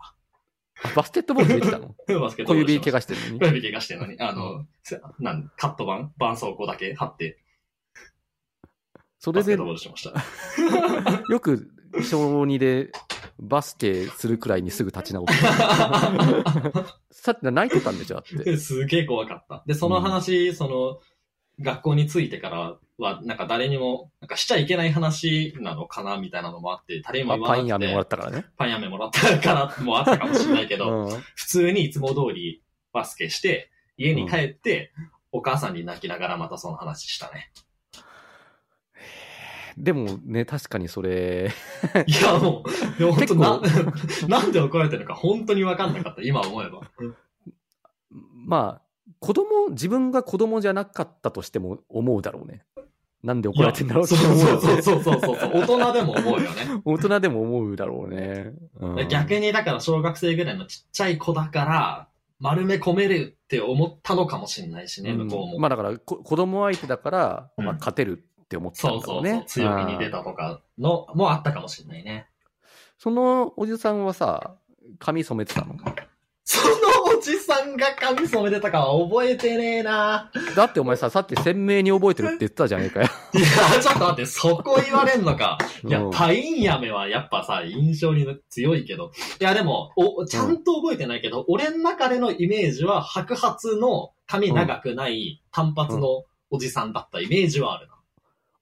[0.94, 1.94] バスケットボールできたの？
[2.20, 3.46] バスケットボール小指怪我してるのに小。
[3.46, 7.38] 指怪我してるのに、あの、せなんカット板、絆創膏だけ貼って、
[9.24, 9.52] それで。
[9.52, 11.70] よく
[12.02, 12.92] 小2で
[13.40, 15.32] バスケするくらいにすぐ立ち直って。
[17.10, 18.56] さっき泣いてたんでしょだって。
[18.60, 19.64] すげえ怖かった。
[19.66, 21.00] で、その話、その、
[21.58, 27.62] 学校に着いてからは、なんか誰にも、なんかしちゃいけない話なのかなみたいなのもあって、誰にもあ言わなくて。
[27.62, 28.44] パイン飴もらったからね。
[28.58, 34.92] パイン飴もらったからもあったかもしれないけど、うん普通にいつも通りバスケして、家に帰って、
[35.32, 37.50] お母さんに泣きながらまたその話したね。
[39.76, 41.50] でもね、確かにそれ、
[42.06, 46.80] いや、もう、で も本当な結、 なんで怒られてるのか本当にわかんなかった、今思えば。
[48.46, 48.82] まあ、
[49.18, 52.64] 子供、自分が子供じゃなかったとしても思うだろうね。
[53.22, 54.60] なんで怒られてんだろうってそう思うよね。
[54.60, 55.50] そうそうそうそうそう。
[55.54, 56.82] 大人でも思うよね。
[56.84, 58.52] 大人でも思うだろうね。
[58.80, 62.08] うん逆にだから小学生ぐらいのちっちゃい子だから、
[62.38, 65.58] 丸め込めるって思ったのかもしれないしね、うん向こうも。
[65.58, 69.30] まあだからこ、子供相手だから、まあ、うん勝てるって思ったそんだろうね。
[69.30, 72.28] うそうそう、強気に出うんたとかのもあったかもしれないね。
[72.98, 74.54] そのおじさんはさ、
[74.98, 75.74] 髪染めてたの？
[76.46, 76.74] その
[77.18, 83.08] おじさんが髪染めてたかは覚えてねえなだってお前さ、さっき鮮明に覚えてるって言ってたじゃねえかよ。
[83.32, 85.56] いや、ちょっと待って、そこ言われんのか。
[85.82, 89.10] いやう、んパインやめはやっぱさ、印象に強いけど。
[89.40, 97.93] いや、でも、お、ちゃんと覚えてないけど、俺の中でのイメージは白髪の髪長くない単発のおじさんだったイメージはあるな。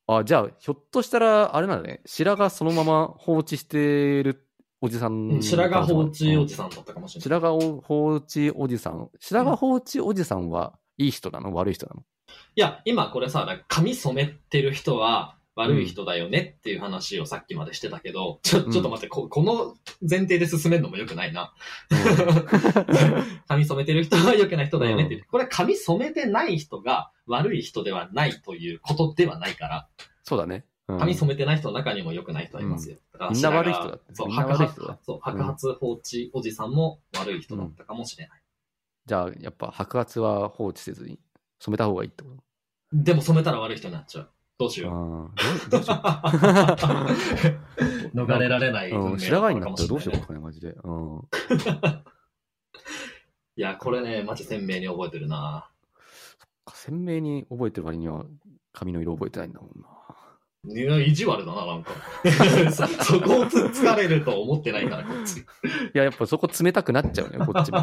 [0.06, 4.48] あ、じゃあ、ひょっとしたら、あれなのね、白髪そのまま放置してる
[4.80, 7.40] おじさん、うん白髪放置おじさんだったかもしれない。
[7.40, 9.08] 白髪放置おじさん。
[9.20, 11.54] 白髪放置おじさんはいい人なの？
[11.54, 12.02] 悪い人なの？
[12.56, 19.74] いや、今これさ、髪染めてる人は悪い人だよねっていう話をさっきまでしてたけど、ちょ、ちょっと待って、ここの
[20.08, 21.52] 前提で進めるのも良くないな。
[23.48, 29.88] 髪染めてる人は良くない人だよねってこれ髪染めてない人が悪い人ではないということではないから、
[30.22, 30.64] そうだね。
[30.88, 32.96] うん髪染めてない人の中にも良くない人はいますよ。
[33.30, 34.68] みんな悪い人だってそう、白髪
[35.02, 38.42] そう、白髪放置おじさんも悪い人だったかもしれない。
[39.06, 41.18] じゃあ、やっぱ白髪は放置せずに
[41.60, 42.42] 染めた方がいいってこと？
[42.92, 44.30] でも染めたら悪い人になっちゃう。
[44.58, 45.70] どうしよう。
[45.70, 45.98] どうしよう
[48.14, 50.74] 逃れられない運うん、命白髪になったらどうしようかかね、マジで。
[50.84, 51.28] うん。
[53.56, 55.68] いや、これね、マジ鮮明に覚えてるな。
[56.74, 58.24] 鮮明に覚えてる割には、
[58.72, 59.88] 髪の色覚えてないんだもんな。
[60.64, 61.90] いや意地悪だな、なんか。
[62.70, 65.40] そ そこをつ疲れると思ってないから、こっち。
[65.40, 65.44] い
[65.92, 67.80] や、やっぱそこ冷たくなっちゃうね、こっちも。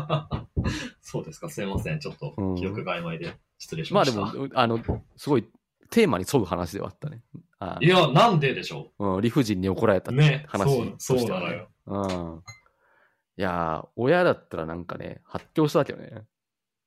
[1.02, 2.00] そうですか、すいません。
[2.00, 4.40] ちょっとうん記憶が曖昧で失礼しまあでました。
[4.40, 4.80] も、あの、
[5.18, 5.46] すごい、
[5.90, 7.22] テーマに沿う話ではあったね。
[7.60, 9.18] あいや、なんででしょう？
[9.18, 10.16] ん、理不尽に怒られたう。
[10.16, 11.68] ね、話そう、そうなのよ。
[11.88, 12.44] うん。
[13.38, 16.24] いやー、親だったらなんかね、発狂したけどね。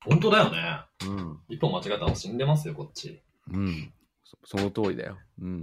[0.05, 0.81] 本当だよね。
[1.07, 1.39] うん。
[1.49, 3.21] 一歩間違えたら死んでますよ、こっち。
[3.53, 3.93] うん。
[4.45, 5.19] そその通りだよ。
[5.41, 5.63] うん。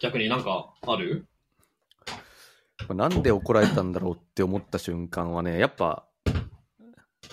[0.00, 1.26] 逆になんかある？
[2.88, 6.04] なんで怒られたんだろうって思った瞬間はね、やっぱ、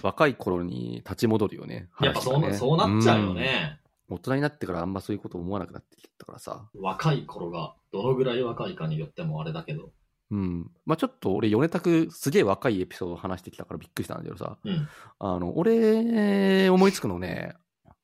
[0.03, 1.89] 若い頃に立ち戻るよね。
[2.01, 3.33] やっぱそうそうなっちゃうよ。
[3.33, 3.78] ね。
[4.09, 6.67] うん大人になってからあんまそういうこと思わなくなってきたからさ。
[6.73, 9.91] 若い頃が、どのぐらい若いかによってもあれだけど。
[10.31, 10.71] うん。
[10.85, 14.57] まあちょっと俺、米拓すげえ若いエピソードを話してきたからびっくりしたんだけどさ。
[14.63, 14.87] うん。
[15.19, 17.55] あの、俺、思いつくのね、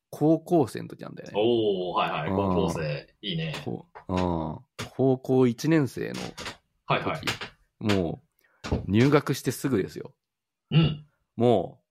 [0.10, 1.34] 高校生の時なんだよね。
[1.36, 3.08] おー、はいはい、うん高校生。
[3.22, 3.54] いいね。
[3.66, 6.22] 高校1年生の時、
[6.86, 7.22] はいはい。
[7.80, 8.22] も
[8.72, 10.14] う入学してすぐですよ。
[10.72, 11.06] うん。
[11.36, 11.82] も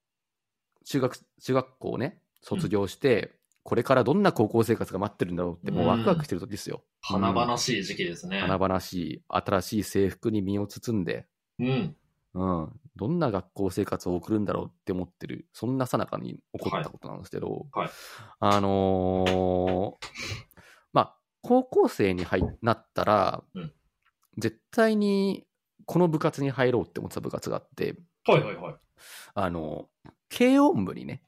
[0.81, 3.33] う中学中学校ね、卒業して、
[3.65, 6.85] これからどんな高校生活が待ってるんだろうって、もうワクワクしてる時ですよ。
[7.01, 8.41] 華々しい時期ですね。
[8.41, 11.27] 華々しい、新しい制服に身を包んで、
[11.59, 11.97] うん。
[12.35, 17.91] うん、どんな学校生活を送るんだろうって思ってる、そんなさなかに起こったことなんですけど、はいはい
[18.41, 20.07] あのー
[20.93, 23.73] まあ、高校生に入なったら、うん
[24.37, 25.47] 絶対に
[25.87, 27.97] この部活に入ろうって思ってた部活があって、
[28.27, 28.75] はいはいはい。
[29.35, 29.89] あの、
[30.29, 31.23] 軽音部にね、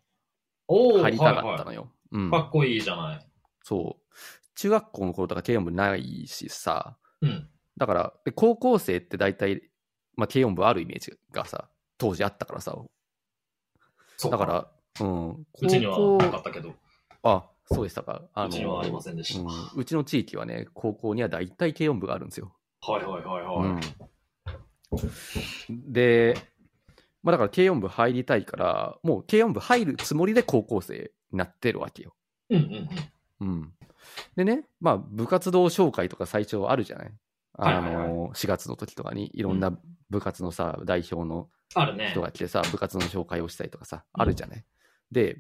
[0.68, 1.92] 入りたかったのよ。
[2.12, 2.18] よ。
[2.18, 3.26] うんかっこいいじゃない。
[3.62, 4.14] そう。
[4.54, 7.48] 中学校の頃とか軽音部ないしさ、うん。
[7.76, 9.70] だから、で高校生って大体、
[10.16, 12.76] まあ、軽音部あるイメージがさ、当時あったからさ、
[14.16, 16.74] そうだから、うん、うちにはなかったけど、
[17.22, 18.22] あ、そうでしたか。
[18.32, 19.40] あうちにはありませんでした。
[19.40, 22.56] うん、うちの地域はね、高校には大体軽音部があるんですよ。
[22.80, 24.98] はいはいはいはい。
[25.68, 26.34] うん、で、
[27.22, 32.14] まあだから軽音部入りたいから、もう軽音部入るつもりで高校生になってるわけよ。
[32.50, 32.88] うんうん
[33.40, 33.48] うん。
[33.48, 33.72] うん。
[34.36, 37.12] でね、まあ部活動紹介とか最初あるじゃない？
[37.58, 39.72] あの、はいはい4月の時とかにいろんな
[40.10, 42.20] 部活のさ、代表のあるね人。
[42.20, 44.64] が来てさ、部活の紹介をしたりとかさ、あるじゃない？
[45.10, 45.38] で、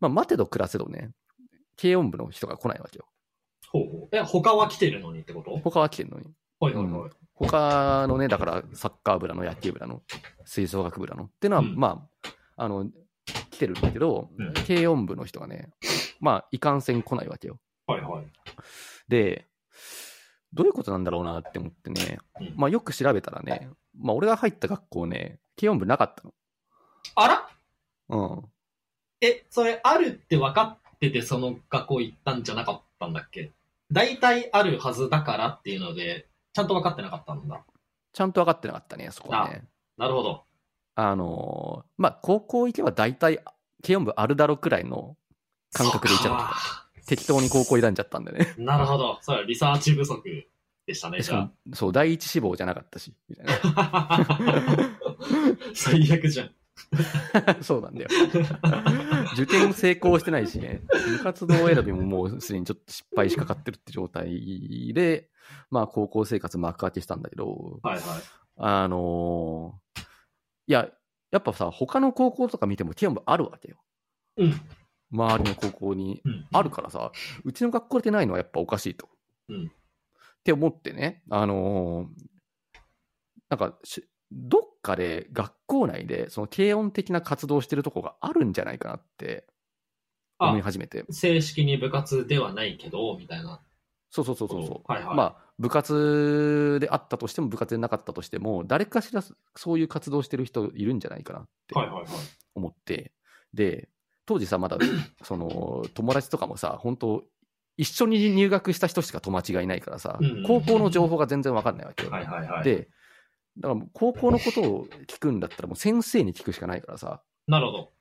[0.00, 1.10] まあ待てど暮らせどね、
[1.80, 3.06] 軽音部の人が来ないわけよ。
[3.68, 4.16] ほうほう。
[4.16, 5.56] え、他は来てるのにってこと？
[5.58, 6.32] 他は来てるのに。
[6.60, 7.10] はいはいはい。
[7.34, 10.02] 他のね、だからサッカー部らの野球部らの
[10.44, 12.88] 吹奏楽部らのっていうのは、うんまあ、あの、
[13.56, 15.70] 来てるんだけど、うん軽音部の人がね、
[16.20, 17.58] まあ、いかんせん来ないわけよ。
[17.86, 18.26] はいはい。
[19.08, 19.46] で、
[20.52, 26.22] どういうことなんだろうなって思ってね、うんまあよく調べたらね、まあ俺が入った学校ね、軽音部なかった
[27.14, 27.48] あら？
[28.10, 28.50] の。
[29.20, 33.52] え、それあるって分かっててその学校行ったんじゃなかったんだっけ？
[33.90, 37.64] 大体あるはずだからっていうので、ちゃんと分かってなかったんだ。
[38.12, 39.64] ちゃんと分かってなかったね、そこはね。
[39.96, 40.45] なるほど。
[40.96, 43.40] あのーまあ高校行けば大体
[43.84, 45.16] 軽音部あるだろくらいの
[45.72, 46.54] 感覚で行っちゃった。
[47.00, 47.04] た。
[47.06, 48.54] 適当に高校選んじゃったんでね。
[48.58, 49.18] なるほど。
[49.20, 50.22] それはリサーチ不足
[50.86, 53.52] でしたね、じゃしかも、そう、第一志望じゃなかったし、みたいな。
[53.76, 54.26] あ。
[55.74, 56.50] 最悪じゃん。
[57.62, 58.08] そうなんだよ。
[59.34, 60.82] 受験成功してないしね、
[61.18, 65.28] 部活動選びももうすでにちょっと失敗しかかってるって状態で、
[65.70, 68.02] まあ高校生活幕開けしたんだけど、はいはい。
[68.58, 69.85] あのー
[70.66, 70.88] いや、
[71.30, 73.78] やっぱさ、他の高校とか見てもティアムあるわけよ。
[74.36, 74.60] うん。
[75.12, 76.46] 周りの高校にうん。
[76.52, 77.12] あるからさ、
[77.44, 79.08] うちの学校でないのはやっぱおかしいと。
[79.48, 82.26] うんって思ってね、あのー
[83.48, 89.44] なんかし、どっかで学校内でその軽音的な活動してるとこがあるんじゃないかなって
[90.38, 91.04] 思いあ、始めて。
[91.10, 93.60] 正式に部活ではないけど、みたいな。
[94.10, 94.92] そうそうそうそうそう。
[94.92, 95.16] はいはい。
[95.16, 99.22] まあ、部活であったとしても部活でなかったとしても、誰かしら
[99.54, 102.06] そういう活動してる人いるんじゃないかなってはいはいはい。
[102.54, 103.12] 思って、
[103.54, 103.88] で、
[104.26, 104.78] 当時さ、まだ、
[105.22, 107.24] その、友達とかもさ、本当
[107.76, 112.10] 一緒に入学した人しか友達がいないからさうん高校の情報が全然わかんないわけよ。
[112.10, 112.64] はいはいはい。
[112.64, 112.88] で、
[113.58, 117.92] だから高校のことを聞くんだったらもう先生に聞くしかないからさ、なるほど。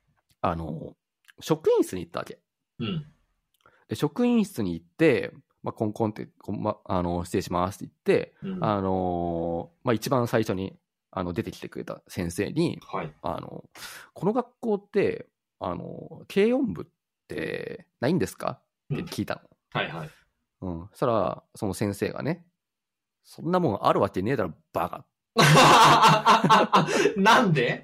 [0.42, 0.96] あの、
[1.40, 2.40] 職員室に行ったわけ。
[2.80, 3.06] うん。
[3.88, 5.34] で、職員室に行って、
[5.66, 8.64] まあ、コンコンって、ま、あの、失礼しますって言って、うん。
[8.64, 10.78] あのまあ、一番最初に、
[11.10, 13.12] あの、出てきてくれた先生に、はい。
[13.24, 13.64] あの、
[14.14, 15.28] この学校って、
[15.60, 16.86] あの、軽音部っ
[17.28, 18.60] てないんですか？
[18.94, 19.42] って聞いた
[19.74, 20.10] はいはい。
[20.62, 20.82] の。
[20.82, 20.88] うん。
[20.92, 22.46] そしたら、その先生がね、
[23.24, 25.06] そんなもんあるわけねえだろ、バカ。
[27.18, 27.82] なんで？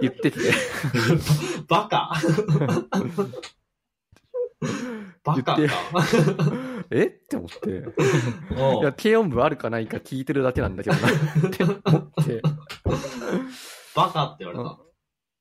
[0.00, 0.50] 言ってきて、
[1.68, 2.12] バカ
[5.26, 5.56] バカか。
[5.56, 5.68] 言。
[6.90, 7.06] え？
[7.06, 7.84] って思って、
[8.56, 11.08] おいうや、軽音部あるかないか聞いてるだけなんだけどな、
[11.48, 12.42] って思って、
[13.94, 14.68] バカって言われ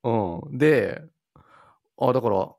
[0.04, 0.10] た。
[0.10, 0.58] うん。
[0.58, 1.04] で、
[1.98, 2.56] あ、だから、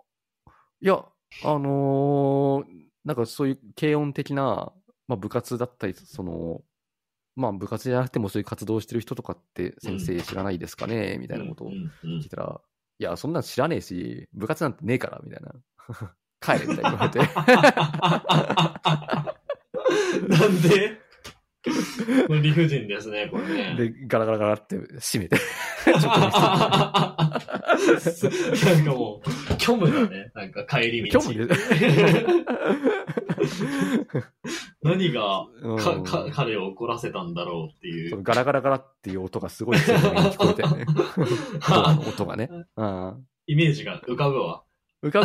[0.80, 1.04] いや、
[1.44, 4.72] あのーなんかそういう軽音的な、
[5.06, 6.62] まあ部活だったり、その、
[7.36, 12.60] まあ部活じゃなくてもそういう活動してる人とかって先生知らないですかね、みたいなことを聞いたら、
[12.98, 15.52] いや、そんなん知らねえし、部活なんてねえから、みたいな。
[16.46, 17.18] 帰れ、みたいな言われて。
[20.28, 21.00] なんで？
[22.42, 23.74] 理不尽ですね、これね。
[23.76, 25.36] で、ガラガラガラって閉めて。
[25.86, 26.00] なん
[28.84, 29.30] かもう、
[29.60, 30.30] 虚無だね。
[30.34, 31.20] なんか帰り道。
[31.20, 31.54] 虚無で。
[34.82, 38.24] 何がうんかか彼を怒らせたんだろうっていそうの。
[38.24, 40.86] ガラガラガラっていう音がすごい強めに聞こえてね。
[42.08, 42.48] 音がね。
[42.76, 43.26] うん。
[43.48, 44.62] イメージが浮かぶわ。
[45.08, 45.22] 浮か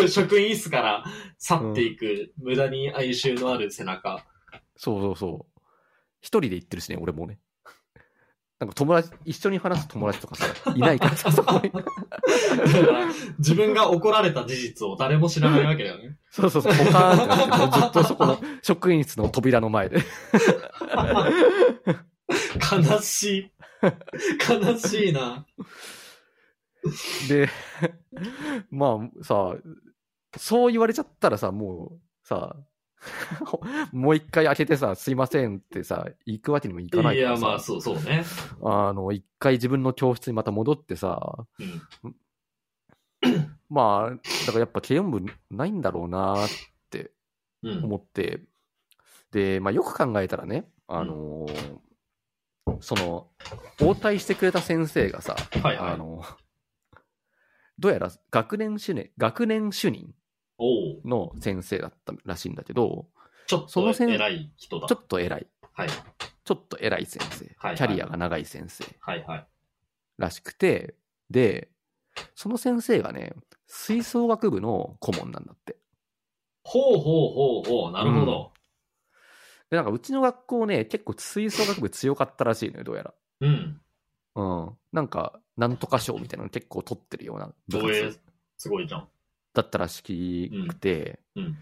[0.00, 1.04] ぶ職員室から
[1.38, 4.24] 去っていく、無駄に哀愁のある背中。
[4.76, 5.60] そうそうそう。
[6.20, 7.38] 一人で行ってるしね、俺もね。
[8.60, 11.72] なんか友達、一緒に話す友達とかさ、いないからさ、そこに。
[13.38, 16.16] 自分が怒られた事実を誰も知らないわけだよね。
[16.30, 19.98] そうそうそう、ポカーンってなって、もうずっとそこの職員室の扉の前で。
[22.70, 23.50] 悲しい。
[24.48, 25.44] 悲しいな。
[27.28, 27.48] で、
[28.70, 29.56] まあさ、
[30.36, 32.56] そう言われちゃったらさ、もうさ、
[33.92, 38.24] もう一回開けてさ、すいませんってさ、行くわけにもいかないいや、からさ、まあ、そう、そうね。
[38.62, 41.46] あの、一回自分の教室にまた戻ってさ、
[42.02, 42.16] うん。
[43.68, 46.48] まあ、だからやっぱ軽音部ないんだろうなっ
[46.90, 47.12] て
[47.62, 47.84] うん。
[47.84, 48.44] 思って、
[49.30, 51.80] で、まあよく考えたらね、あのー
[52.80, 53.28] その、
[53.80, 56.24] 応対してくれた先生がさ、はいはいあの、
[57.78, 60.14] どうやら学年主任、学年主任
[61.04, 63.08] の先生だったらしいんだけど、
[63.46, 64.86] ちょっと偉い人だ。
[64.86, 65.88] ちょっと偉い、はい。
[66.44, 69.46] ちょっと偉い先生、はいはいキャリアが長い先生はいはい。
[70.18, 70.94] らしくて、
[71.30, 71.70] で、
[72.34, 73.34] その先生がね、
[73.66, 75.76] 吹奏楽部の顧問なんだって。
[76.64, 78.52] ほうほうほうほう、なるほど。
[79.70, 83.14] で、なんかうちの学校ね、結構吹奏楽部強かったらしいのよ、どうやら。
[83.40, 83.80] うん。
[84.34, 84.78] うん。
[84.92, 88.20] なんか、なんとか賞みたいなの結構取ってるような部活、
[88.56, 89.08] すごいじゃん。
[89.54, 91.56] だったらしくて、うん。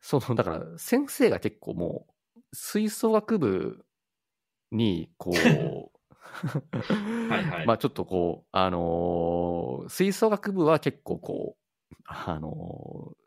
[0.00, 3.84] その、だから、先生が結構もう、吹奏楽部
[4.70, 6.00] に、こう、
[7.28, 7.66] はいはい。
[7.66, 13.20] まあちょっとこう、あのー吹奏楽部は結構こう、あのー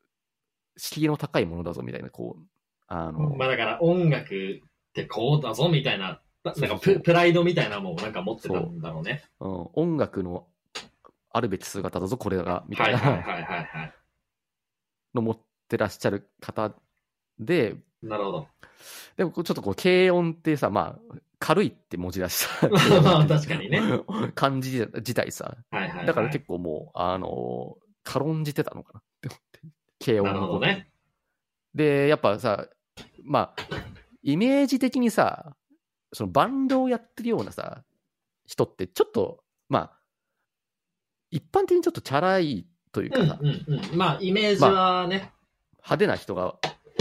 [0.76, 2.44] 敷居の高いものだぞみたいな、こう、
[2.88, 3.36] あのー。
[3.38, 4.62] まあだから音楽っ
[4.94, 9.24] てこうだぞみたいな、ななんかププライドみたいなのもなんか持ってたんだろうね。
[9.40, 10.48] うん、音楽の
[11.32, 13.94] あるべき姿だぞ、これが、みたはいいな、はいはいはいはい。
[15.16, 16.72] の持ってらっしゃる方
[17.40, 18.48] で、なるほど。
[19.18, 22.70] でもちょっとこう、軽音ってさ、まあ、軽いって文字出した。
[23.02, 23.82] まあ確かにね。
[24.36, 25.58] 漢字自体さ。
[25.72, 26.06] はいはい、はい。
[26.06, 30.06] だから結構もう、あのー軽んじてたのかなって思って。
[30.06, 30.40] 軽音なる。
[30.42, 30.90] ほどね。
[31.74, 32.68] で、やっぱさ、
[33.24, 33.66] まあ、
[34.22, 35.56] イメージ的にさ、
[36.14, 37.84] そのバンドをやってるようなさ、
[38.46, 39.92] 人ってちょっと、まあ、
[41.32, 43.50] 一般的にちょっとチャラいといううんかさ、うん
[43.92, 43.98] うん。
[43.98, 45.32] まあ、イメージはね。
[45.78, 46.56] 派手な人が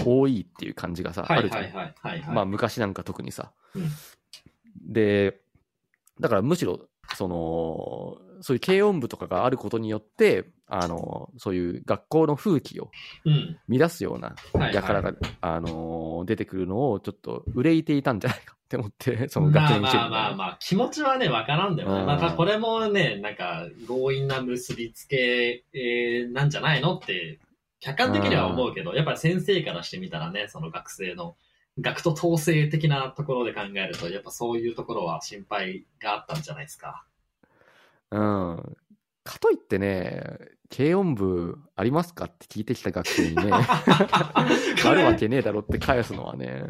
[0.04, 1.62] 多いっていう感じがさ、あるじゃん。
[1.64, 2.34] はいはいはいはい、はい。
[2.34, 3.52] まあ昔なんか特にさ。
[3.74, 3.82] うん
[4.80, 5.40] で、
[6.20, 12.90] だからむしろ、その、そういう軽音部とかがあることによって、あの、そういう学校の風紀を
[13.24, 13.58] うん。
[13.68, 22.00] 乱すようなはい、輩が、あの、出てくるのをちょっと憂いていたんじゃないかって思って、 その学まあまあまあまあ、気持ちはね、わからんでもね。
[22.00, 27.38] うんまたこれもね、なんか、強引な結びつけ、えーなんじゃないのって、
[27.80, 31.36] 客観的には思うけど、やっぱり先生からしてみたらね、その学生の、
[31.80, 37.04] 学徒統制的なところで考えると、やっぱそういうところは心配があったんじゃないですか。
[38.10, 38.76] うん。
[39.24, 40.38] かといってね、
[40.74, 46.64] 軽音部ありますかって聞いてきた学生にね、 あるわけねえだろって返すのはね、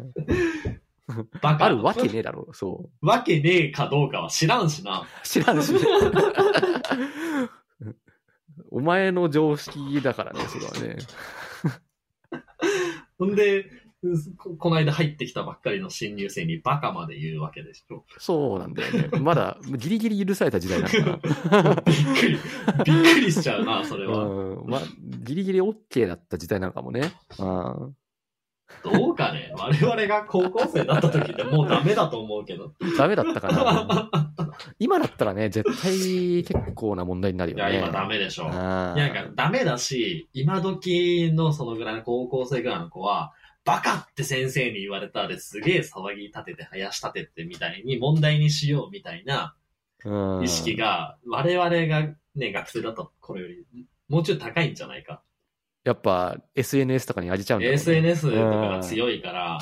[1.41, 3.05] バカ あるわけねえだろ、そう。
[3.05, 5.05] わけねえかどうかは知らんしな。
[5.23, 5.73] 知らんし。
[8.69, 10.97] お前の常識だからね、それはね。
[13.19, 13.69] ほんで、
[14.37, 18.03] ここの間入ってきたばっかりの新入生にバカまで言うわけでしょ。
[18.17, 19.09] そうなんだよね。
[19.19, 21.75] まだ、ギリギリ許された時代だから。
[21.85, 22.37] びっくり、
[22.83, 24.25] びっくりしちゃうな、それは。
[24.25, 24.69] うん。
[24.69, 27.13] まあ、ギリギリ OK だった時代なのかもね。
[27.39, 27.95] うん。
[28.83, 29.53] どうかね？
[29.57, 32.73] 我々が高校生だった時ってもうダメだと思うけど。
[32.97, 34.09] ダメだったかな。
[34.79, 37.87] 今だったらね、絶対結構な問題になるいや、よね。
[37.89, 38.43] 今ダメでしょ。
[38.43, 43.31] いうんや、なんかダメだし、今時のそのぐらいの高校生ぐらいの子は、
[43.65, 49.55] バカって先生に言われたですげえ騒ぎ立てて、林立ててみたいに問題にしようみたいな
[50.03, 53.65] うん意識が、我々がね、学生だった頃より、
[54.09, 55.21] もうちょい高いんじゃないか。
[55.83, 57.73] やっぱ SNS とかに味ちゃうんだね。
[57.73, 59.59] SNS とかが強いから、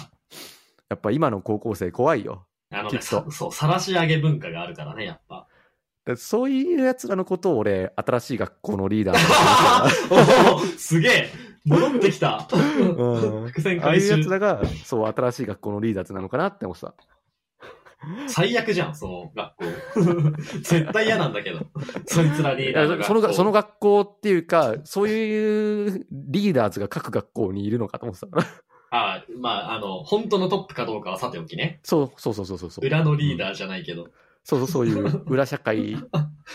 [0.90, 2.46] やっぱ今の高校生怖いよ。
[2.72, 5.48] あのね、そう、晒し上げ文化があるからね、やっぱ。
[6.16, 11.30] そういうやつらのことを俺、新しい学校のリーダー すげえ。
[11.64, 13.48] 戻ってきた、うん。
[13.48, 16.96] 伏線ああいう回収やつらが、そう、新しい学校のリーダーズなのかなって思ってた。
[18.28, 19.66] 最悪じゃん、その学校。
[20.64, 21.60] 絶対嫌なんだけど。
[22.06, 28.28] そいつらリーいダーの学校やそのが、その学校っていうか、そういうリーダーズが各学校にいるのかと思ってた。
[28.94, 31.80] あまあ、あの、本当のトップかどうかはさておきね。
[31.84, 32.86] そう、そうそうそうそうそう。
[32.86, 34.10] 裏のリーダーじゃないけど。
[34.44, 35.96] そうそう、そういう 裏社会、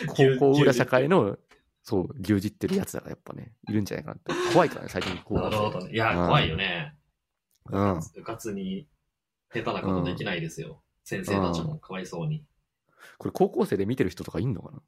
[0.09, 1.39] 高校裏社会の、
[1.83, 4.33] そう、牛耳ってるやつらがやっぱね、いるんじゃないかなって。
[4.53, 5.93] 怖いからね、最近高校生なるほどね。
[5.95, 6.95] いや、うん怖いよね。
[7.71, 8.01] うん。
[8.15, 8.87] 部活に
[9.55, 10.83] 下手なことできないですよ。
[11.09, 12.45] 先生たちもかわいそうに。
[13.17, 14.83] これ高校生で見てる人とかいんのかな？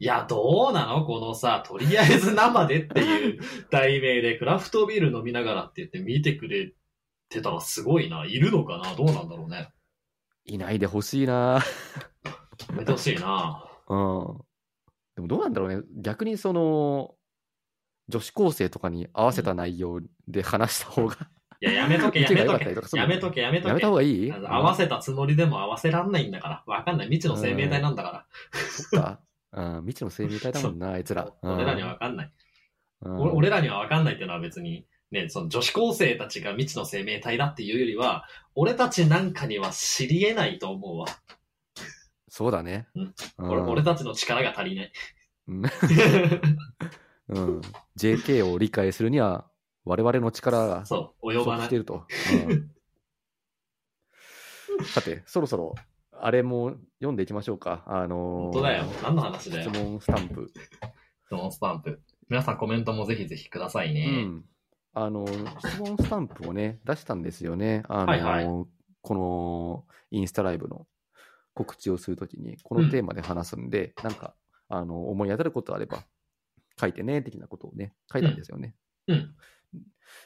[0.00, 1.06] いや、どうなの？
[1.06, 6.72] このさ、とりあえず生でっていう題名でクラフトビール飲みながらって言って見てくれ
[7.28, 8.26] てたらすごいな。
[8.26, 8.96] いるのかな？
[8.96, 9.68] どうなんだろうね。
[10.46, 11.62] いないでほしいな
[12.68, 13.64] やめてほしいな。
[13.88, 14.38] うん。
[15.14, 15.82] でもどうなんだろうね。
[15.96, 17.14] 逆にその、
[18.08, 22.64] 女子高生とかに合わせた内容で話した方が、いや、やめとけ、 やめとけ
[22.96, 23.68] やめとけ、やめとけ。
[23.68, 24.32] やめた方がいい？
[24.32, 26.64] 合わせたつもりでも合わせらんないんだから。
[26.66, 27.06] わかんない。
[27.08, 29.20] 未知の生命体なんだかそっか。
[29.52, 31.32] うん、未知の生命体だもんな、あいつら。
[31.42, 32.26] 俺らにはわかんない。
[32.26, 32.32] うん
[33.02, 41.06] 俺俺らにはわかんないっていうのは別に、ね、その女子高生たちが未知の生命体だっていうよりは、俺たちなんかには知り得ないと思うわ。
[42.28, 42.86] そうだね。
[42.94, 44.92] うんうん俺俺たちの力が足りない。
[45.48, 45.62] うん
[47.28, 47.60] うん。
[47.96, 49.49] JK を理解するには、
[49.84, 51.60] 我々の力がそう、不及ばない。
[51.60, 52.04] 足していると。
[52.48, 52.70] うん
[54.94, 55.74] さて、そろそろ、
[56.12, 57.82] あれも読んでいきましょうか。
[57.86, 58.84] あのー本当だよ。
[59.02, 59.70] 何の話だよ。
[59.70, 60.50] 質問スタンプ。
[61.30, 62.00] 問スタンプ。
[62.28, 64.24] 皆さんコメントもぜひぜひくださいうね。
[64.24, 64.44] ん。
[64.94, 67.82] あの、質問スタンプをね、出したんですよね。
[67.88, 68.66] あの、はいはい
[69.02, 70.86] このインスタライブの
[71.54, 74.34] 告知をするときに、このテーマで話すんで、なんか、
[74.68, 76.04] あの、思い当たることあれば、
[76.78, 78.74] 書いてね、的なことをね、書いたんですよね。
[79.06, 79.34] うん。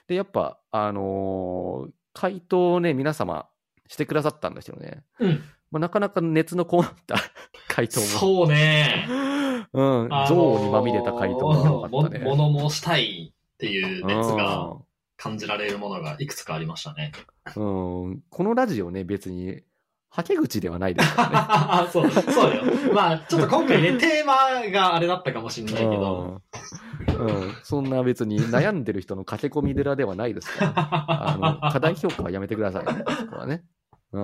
[0.06, 3.48] で、やっぱ、あのー回答をね、皆様
[3.88, 5.02] してくださったんですよね。
[5.18, 5.42] うん。
[5.72, 7.16] まあ、なかなか熱のこもった
[7.66, 8.06] 回答も。
[8.06, 9.08] そうね。
[9.72, 12.24] うん、あのー憎悪にまみれた回答が多かったね。
[12.24, 14.84] も物申したいっていう熱がうん
[15.16, 17.12] 感じられるものがいくつかありましたね。
[17.56, 17.60] う
[18.08, 19.62] ん、このラジオね、別に、
[20.16, 21.28] はけ口ではないですか
[21.68, 21.88] らね。
[21.90, 22.62] そう、そうよ。
[22.92, 26.40] まあ、ちょっと今回ね、 テーマがあれだったかもしれないけど、
[27.18, 30.72] うん、うんそんな別に悩んでる人の駆け込み寺ではないですから、
[31.34, 33.64] あの、過大評価はやめてくださいね、そこはね。
[34.12, 34.22] うん。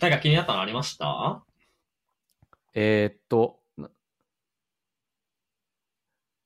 [0.00, 1.44] なんか気になったのありました？
[2.74, 3.88] えーっと、な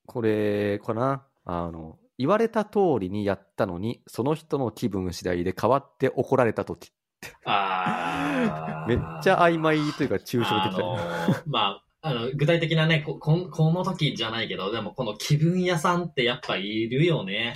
[0.06, 1.26] これかな？
[1.46, 6.76] あの、言われた通りにやったのに、その人の気分次第で変わって怒られたと
[7.20, 7.32] き。
[7.44, 11.00] あーめっちゃ曖昧というか抽象的だあのね。
[11.00, 13.36] ーまあ、あの、具体的なねこ、こ
[13.70, 17.54] の時じゃないけど、でもこの気分屋さんってやっぱいるよね。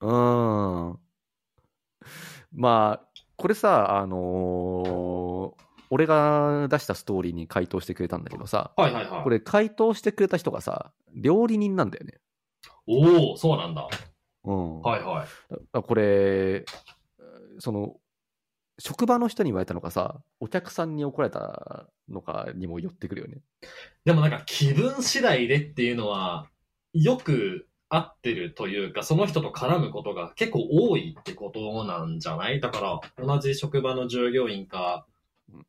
[0.00, 0.98] うん。
[2.52, 5.60] まあ、これさ、あのー
[5.92, 9.22] 俺が出したストーリーに回答してくれたんだけどさ、はいはいはい。
[9.24, 12.20] これ回答してくれた人がさ、料理人なんだよね。
[12.86, 13.88] おおそうなんだ。
[14.44, 14.80] うん。
[14.82, 15.26] はいはい。
[15.72, 16.64] あこれ、
[17.58, 17.96] その、
[18.80, 23.38] 職場の人に言われたのかさ、お客さんに怒られたのかにも寄ってくるよね。
[24.04, 26.46] でもなんか気分次第でっていうのは、
[26.92, 32.60] よく合ってるというか、その人と絡むことが結構多いってことなんじゃない？
[32.60, 35.06] だから、同じ職場の従業員か、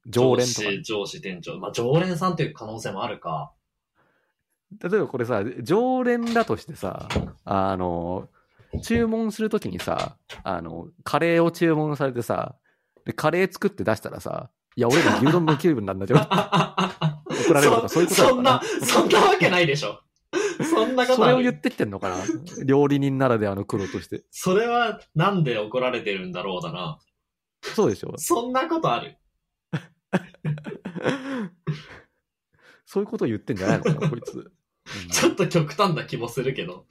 [0.07, 1.59] 常連とかね、上司、上司、店長。
[1.59, 3.51] まあ、常連さんという可能性もあるか。
[4.81, 7.09] 例えばこれさ、常連だとしてさ、
[7.43, 8.29] あの、
[8.83, 12.55] 注文するときにさ、あの、カレーを注文されてさ、
[13.05, 16.19] で、カレー作って出したらさ、いや、俺ら牛丼の気分なんだけど、
[17.45, 20.01] 怒られるとか、そういうことそんなそんなわけないでしょ。
[20.63, 22.15] そんなことそれを言ってってんのかな？
[22.65, 24.23] 料理人ならではの苦労として。
[24.31, 26.99] それはなんで怒られてるんだろうだな。
[27.61, 28.13] そうでしょ？
[28.17, 29.17] そんなことある。
[32.85, 34.35] そういうことを言ってんじゃないのかな、こいつ。
[34.35, 34.51] うん
[35.11, 36.85] ちょっと極端な気もするけど。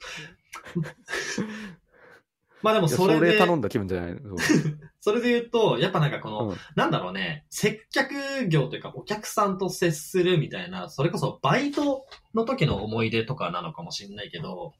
[2.63, 4.13] まあでもそれで、頼んだ気分じゃない？
[4.15, 4.35] の。
[5.01, 8.13] それで言うと、やっぱなんかこの、うんなんだろうね、接客
[8.47, 14.73] 業というかお客さんと接するみたいな、それこそバイトの時の思い出とかなのかもしれないけど、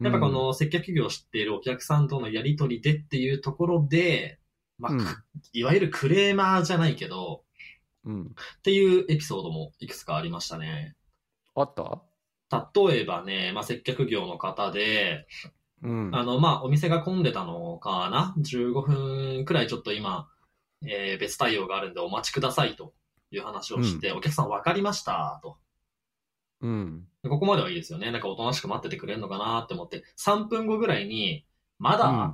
[0.00, 4.38] やっぱこの接客業を知っているお客さんとのやりとりでっていうところで、
[4.78, 5.04] まあ、うんく
[5.52, 7.44] いわゆるクレーマーじゃないけど、
[8.04, 8.22] うん。
[8.22, 10.96] っていうエピソードもいくつかありましたね。
[11.54, 12.02] あった？
[12.74, 15.26] 例えばね、まあ、接客業の方で、
[15.82, 16.10] うん。
[16.14, 20.28] あの、まあ、お店が混んでたのかな ?15 分くらいちょっと今、
[20.82, 22.94] えー別対応があるんでお待ちくださいと
[23.30, 25.56] いう話をして、お客さん分かりましたと。
[26.62, 27.06] うん。
[27.22, 28.10] でここまではいいですよね。
[28.10, 31.44] なんかおとなしく待っててくれるのかなって思って、3分後ぐらいに、
[31.78, 32.32] まだ、うん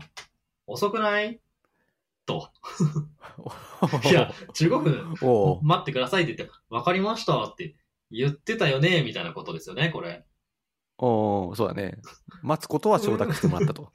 [0.68, 1.40] 遅くない？
[2.26, 2.50] と。
[4.10, 5.14] いや、15分
[5.62, 7.76] 待ってくださいって言って、分かりましたって
[8.10, 10.24] 言ってたよね、みたいなことですよね、これ。
[10.98, 11.98] おそうだね。
[12.42, 13.92] 待つことは承諾してもらったと。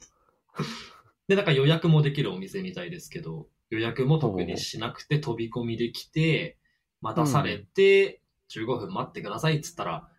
[1.28, 6.58] で、なんか予約もできるお店みたいですけど、予約も特にしなくて飛び込みできて、
[7.02, 10.10] 待たされて、15分待ってくださいっつったら、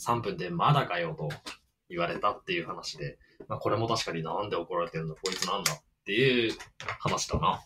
[0.00, 1.28] 3分でまだかよと
[1.88, 3.18] 言われたっていう話で、
[3.48, 5.72] まあ、これも確かになんで怒られてるんだ、こいつなんだ？
[5.72, 6.52] っていう
[7.00, 7.60] 話だな。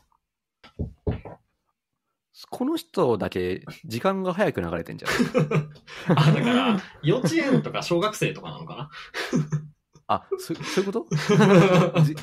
[2.50, 5.10] この人だけ時間が早く流れてんじゃん。
[6.18, 8.90] あ、だから、幼稚園とか小学生とかなのか
[10.08, 11.06] あ、そそういうこと？
[11.36, 12.14] な じ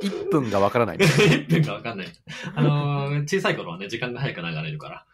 [0.00, 0.98] ?1 分がわからない。
[0.98, 2.06] ?1 分かわかんない。
[2.54, 5.06] あのー小さい頃はね、時間が早く流れるから。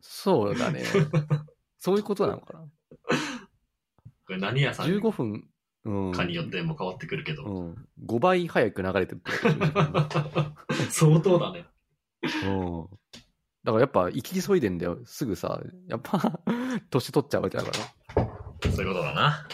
[0.00, 0.82] そうだね。
[1.78, 2.60] そういうことなのかな？
[4.26, 5.48] これ何屋さん？15分、
[5.84, 6.12] うん。
[6.12, 7.44] かによっても変わってくるけど。
[7.44, 7.88] うん。
[8.06, 9.30] 5倍早く流れてるって
[10.90, 11.66] 相当だね。
[12.44, 12.86] うん。
[13.64, 14.98] だからやっぱ生き急いでんだよ。
[15.04, 16.40] すぐさ、やっぱ、
[16.90, 17.70] 年取っちゃうわけだか
[18.62, 19.20] そういうことだな。
[19.20, 19.46] ら。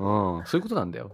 [0.00, 0.46] うん。
[0.46, 1.12] そういうことなんだよ。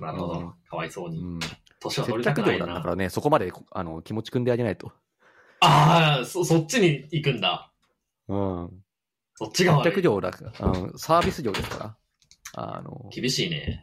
[0.00, 0.52] なるほどうん。
[0.68, 1.20] かわいそうに。
[1.20, 1.40] うん。
[1.80, 2.88] 年は取接りたくないなだか。
[2.90, 4.92] らね、そこまであの気持ち組んであげないと。
[5.60, 7.72] ああ、そ、そっちに行くんだ。
[8.28, 8.84] うん。
[9.34, 9.84] そっちが接悪い。
[9.90, 11.96] 客業だから、あのサービス業ですから。
[12.52, 13.80] あの、厳しいね。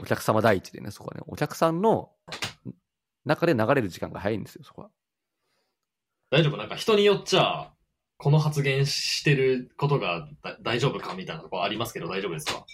[0.00, 2.10] お客様第一でね、そこはね、お客さんの
[3.24, 4.90] 中で流れる時間が早いんですよ、そこは。
[6.32, 6.56] 大丈夫？
[6.56, 7.70] なんか人によっちゃ、
[8.16, 11.14] この発言してることがだ大丈夫か？
[11.14, 12.64] みたいなとこありますけど大丈夫ですか？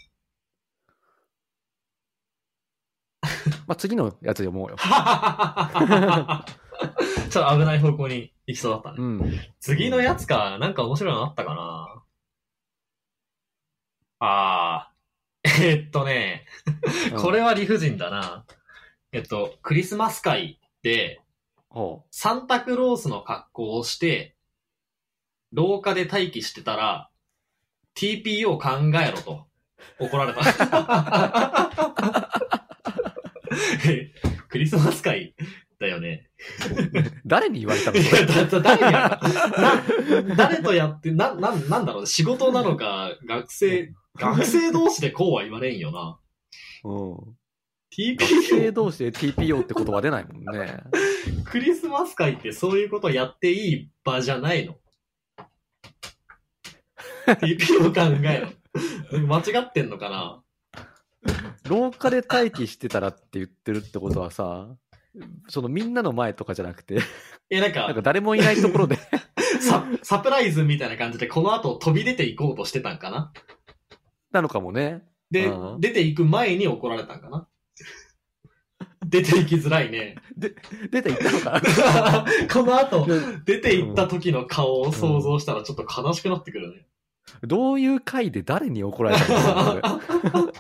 [3.67, 4.77] まあ、次のやつで思うよ。
[7.31, 8.97] ちょっと危ない方向に行きそうだったね。
[8.99, 9.33] うん。
[9.59, 12.05] 次のやつか、なんか面白いのあったかな？
[14.21, 16.47] あー、 えっとね、
[17.21, 18.47] これは理不尽だな。
[19.13, 21.25] えっと、クリスマス会で、ほ
[22.11, 24.37] サンタクロースの格好をして、
[25.53, 27.11] 廊下で待機してたら、
[27.95, 29.47] TPO 考えろと
[29.99, 30.41] 怒られた。
[33.89, 34.13] え
[34.49, 35.35] クリスマス会
[35.81, 36.29] だよね。
[36.71, 37.99] う誰に言われたの
[38.63, 38.77] 誰
[40.31, 46.19] に誰とやって、な、な、なんだろうね、仕事なのか、学生、学生同士でこうは言われんよな。
[46.85, 47.38] うん。
[47.97, 50.83] TPO 同士で TPO って言葉出ないもんね。
[51.45, 54.77] クリスマス会ってそういうことやっていい場じゃないの
[57.27, 58.49] ?TPO 考えろ。
[59.27, 60.43] 間違ってんのかな？
[61.69, 64.69] 廊下で待機してたらって言ってるってことはさ、
[65.49, 67.01] そのみんなの前とかじゃなくて、
[67.51, 68.99] え、なんか、なんか誰もいないところで、
[69.61, 73.33] ササプライズみたいな感じで、この後飛び出ていこうとしてたんかな？
[74.31, 75.03] なのかもね。
[75.31, 77.49] でう、ん出ていく前に怒られたんかな？
[79.09, 80.17] 出ていきづらいね。
[80.37, 81.51] 出て行ったのか
[82.13, 82.25] な？
[82.53, 83.07] この後、
[83.45, 86.87] 出て行った時の顔を想像したらちょっと悲しくなってくるね。
[87.43, 90.01] どういう回で誰に怒られたのか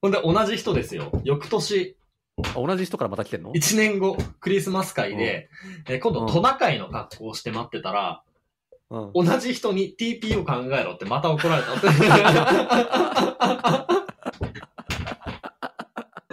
[0.00, 1.10] ほんで、同じ人ですよ。
[1.24, 1.96] 翌年、
[2.42, 5.48] あ同じ人からまた来てんの？1年後、クリスマス会で、
[5.88, 8.22] え今度うんトナカイの格好をして待ってたら、
[8.90, 9.26] うん。
[9.26, 11.70] 同じ人に TP を考えろってまた怒られた。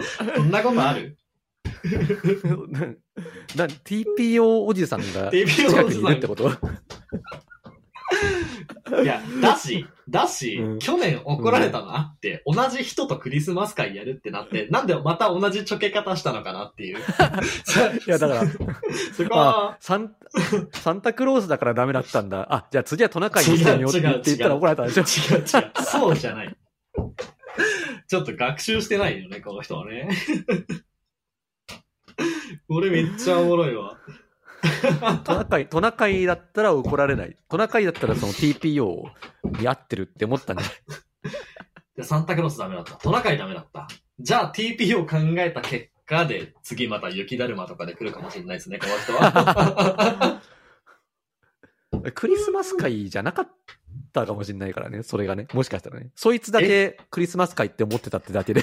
[0.36, 1.16] そんなことある？
[3.56, 5.44] な TPO おじさんが近
[5.84, 6.50] くにいるってこと？
[9.02, 16.98] いや、だし、だし、うん去年怒られたのあって、同じ人とクリスマス会やるってなって、なんでまた同じちょけ方したのかなっていう。
[16.98, 17.02] い
[18.10, 18.42] や、だから、
[19.16, 20.12] そこは、サン、
[20.72, 22.48] サンタクロースだからダメだったんだ。
[22.52, 25.02] あ、じゃあ次はトナカイにしてみようって言ったら怒られたんでしょ？
[25.36, 25.46] 違う違う。
[25.84, 26.56] そうじゃない。
[28.08, 30.08] ちょっと学習してないよね、この人はね。
[32.68, 33.98] これめっちゃおもろいわ。
[35.24, 37.36] トナカイ、トナカイだったら怒られない。
[37.48, 39.04] トナカイだったらその TPO
[39.60, 40.74] に合ってるって思ったんじゃない？
[41.96, 42.94] でサンタクロースダメだった。
[42.96, 43.88] トナカイダメだった。
[44.18, 50.42] じゃあ TP を考えた結果で、次また雪だるまとかで来るかもしれないですね、この人は。
[52.14, 53.48] クリスマス会じゃなかっ
[54.12, 55.46] たかもしれないからね、それがね。
[55.52, 56.10] もしかしたらね。
[56.14, 58.62] そいつだけクリスマス会って思ってたってだけで。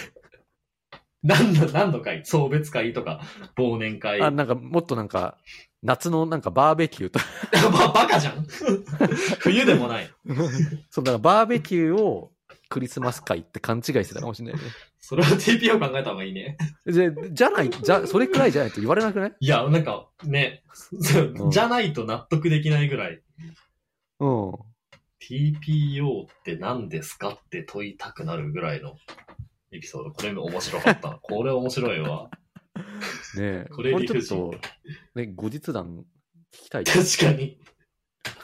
[1.23, 2.23] 何度、何度会？
[2.25, 3.21] 送別会とか、
[3.57, 4.21] 忘年会？
[4.21, 5.37] あ、なんかもっとなんか、
[5.83, 7.19] 夏のなんかバーベキューと、
[7.71, 8.45] ば、バカじゃん
[9.39, 10.09] 冬でもない。
[10.89, 12.31] そう、だからバーベキューを
[12.69, 14.69] クリスマス会って勘違いしてたかもしれないね。
[14.99, 16.57] それは TP を考えた方がいいね。
[16.85, 19.33] じゃ、じゃない、じゃ、それくらいじゃないと言われなくない？
[19.39, 20.63] いや、なんか、ね、
[21.39, 23.21] うんじゃないと納得できないぐらい、
[24.19, 24.53] うん。
[25.21, 28.95] TPO って何ですかって問いたくなるぐらいの
[29.71, 30.11] エピソード。
[30.11, 31.19] これ面白かった。
[31.23, 32.29] これ面白いわ。
[33.35, 33.67] ねえ。
[33.71, 34.59] これ理不尽ちょっと、
[35.19, 36.05] ね、後日談
[36.51, 36.83] 聞きたい。
[36.83, 37.59] 確かに。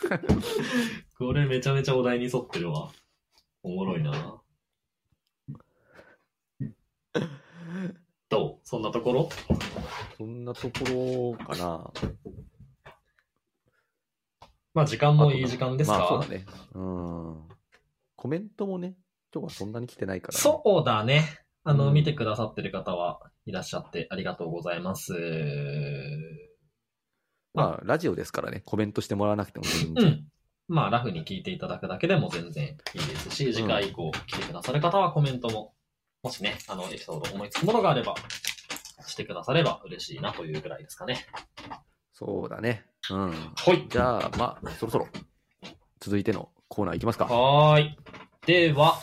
[1.18, 2.92] これめちゃめちゃお題に沿ってるわ。
[3.62, 4.42] おもろいな。
[8.30, 8.68] どう？
[8.68, 9.30] そんなところ？
[10.18, 11.92] そんなところかな。
[14.74, 16.46] まあ時間もいい時間ですか、まあそうだね。
[16.74, 17.48] うん。
[18.16, 18.96] コメントもね、
[19.34, 20.40] 今日はそんなに来てないから、ね。
[20.40, 21.40] そうだね。
[21.64, 25.14] あの、うん見てくださってる方はいらっしゃってありがとうございます。
[27.54, 30.06] まあ、ラジオですからね、コメントしてもらわなくても全然。
[30.06, 30.28] うん。
[30.68, 35.74] まあ、ラフに聞いていただくだけでも全然いいですし、次回以降来てくださる方はコメントも、
[36.24, 38.16] もしね、あの、エピソード思いつくものがあれば、
[39.06, 41.28] してくだされば嬉しいなというぐらいですかね。
[42.14, 42.86] そうだね。
[43.12, 43.30] うん。
[43.32, 43.86] はい。
[43.89, 45.08] じゃあ、まあ、そろそろ、
[45.99, 47.26] 続いてのコーナーいきますか。
[47.26, 47.97] はーい。
[48.45, 48.99] では、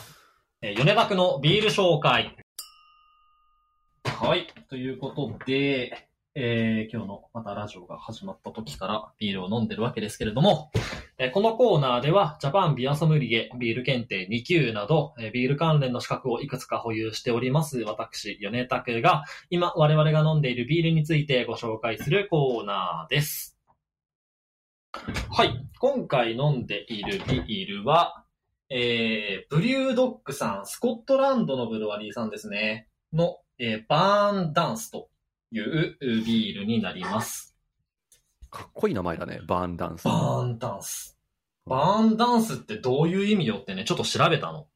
[0.62, 2.36] えー米田区のビール紹介。
[4.04, 4.46] はい。
[4.68, 10.70] ということで、えー今日のまたラジオが始まった時からビールを飲んでるわけですけれども、
[11.18, 23.56] えーこのコーナーではジャパンビアソムリエビール検定2級など、えービール関連の資格をいくつか保有しております私、米田区が今我々が飲んでいるビールについてご紹介するコーナーです。
[24.92, 25.64] はい。
[25.78, 28.24] 今回飲んでいるビールは、
[28.68, 35.08] えー、ブリュードッグさん、スコットランドのブルワリーさんですね、の、えーバーンダンスと
[35.52, 37.56] いうビールになります。
[38.50, 40.04] かっこいい名前だね、バーンダンス。
[40.04, 41.16] バーンダンス。
[41.66, 44.66] バーンダンスってどういう意味よってね、ちょっと調べたの。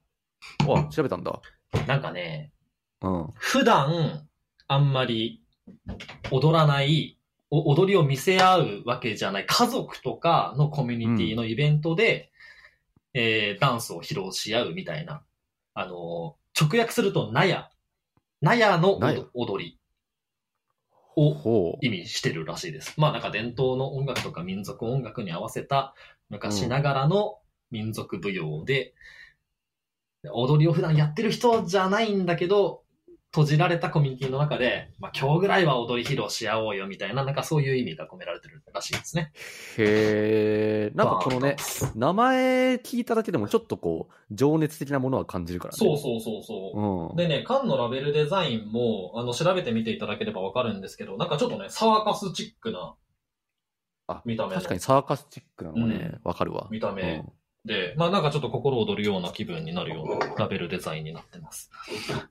[0.69, 1.41] あ、調べたんだ。
[1.89, 2.53] なんかね、
[3.01, 3.29] うん。
[3.35, 4.29] 普段、
[4.69, 5.43] あんまり
[6.31, 7.14] 踊らない、お
[7.63, 12.31] 踊りを見せ合うわけじゃない家族とかのコミュニティのイベントで、
[13.13, 15.23] えーダンスを披露し合うみたいな。
[15.75, 17.69] あのー直訳すると、ナヤ。
[18.41, 19.01] ナヤの
[19.35, 19.79] 踊り
[21.17, 21.79] を。
[21.83, 22.95] 意味してるらしいです。
[22.97, 25.95] まあなんか伝統の音楽とか民族音楽に合わせた
[26.31, 27.39] 昔ながらの
[27.71, 28.95] 民族舞踊で、
[30.33, 32.84] 踊りを普段やってる人じゃないんだけど、
[33.35, 39.33] 閉じられたコミュニティの中で、まあ今日ぐらいは踊り披露し合おうよみたいな、なんかそういう意味が込められてるらしいですね。
[39.77, 40.93] へえ。
[40.95, 41.57] なんかこのね
[41.97, 45.79] 名前聞いただけでもちょっとこう、情熱的なものは感じるからね。
[45.79, 47.11] そうそうそうそう。
[47.11, 47.17] うん。
[47.17, 52.95] でね、缶のラベルデザインも、あの、調べてみていただければわかるんですけど、なんかちょっとね、サーカスチックな
[54.07, 56.69] あ見た目の確かにサーカスチックなのね、わ、かるわ。
[56.71, 57.33] 見た目うん
[57.65, 61.71] で、まあなんかちょっと心躍るような気分になるようなラベルデザインになってます。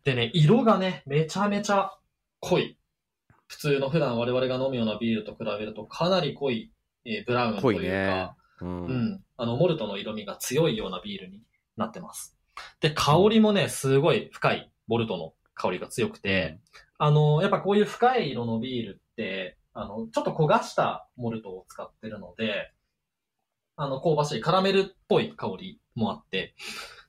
[0.03, 1.91] でね、色がね、めちゃめちゃ
[2.39, 2.77] 濃い。
[3.47, 6.71] 普通の普段我々が飲むようなビールと比べるとかなり濃い、
[7.05, 8.31] えーブラウンと濃いいうか、ね。
[8.61, 8.65] う。
[8.65, 11.41] うんん、あの、モルトの色味が強いようなビールに
[11.77, 12.37] なってます。
[12.79, 16.59] で、香りもね、すごい深いモルトの香りが強くて、
[16.97, 22.71] あの、やっぱこういう深い色のビールって、あの、ちょっと焦がしたモルトを使ってるので、
[23.75, 26.55] あの、香ばしいカラメルっぽい香りもあって、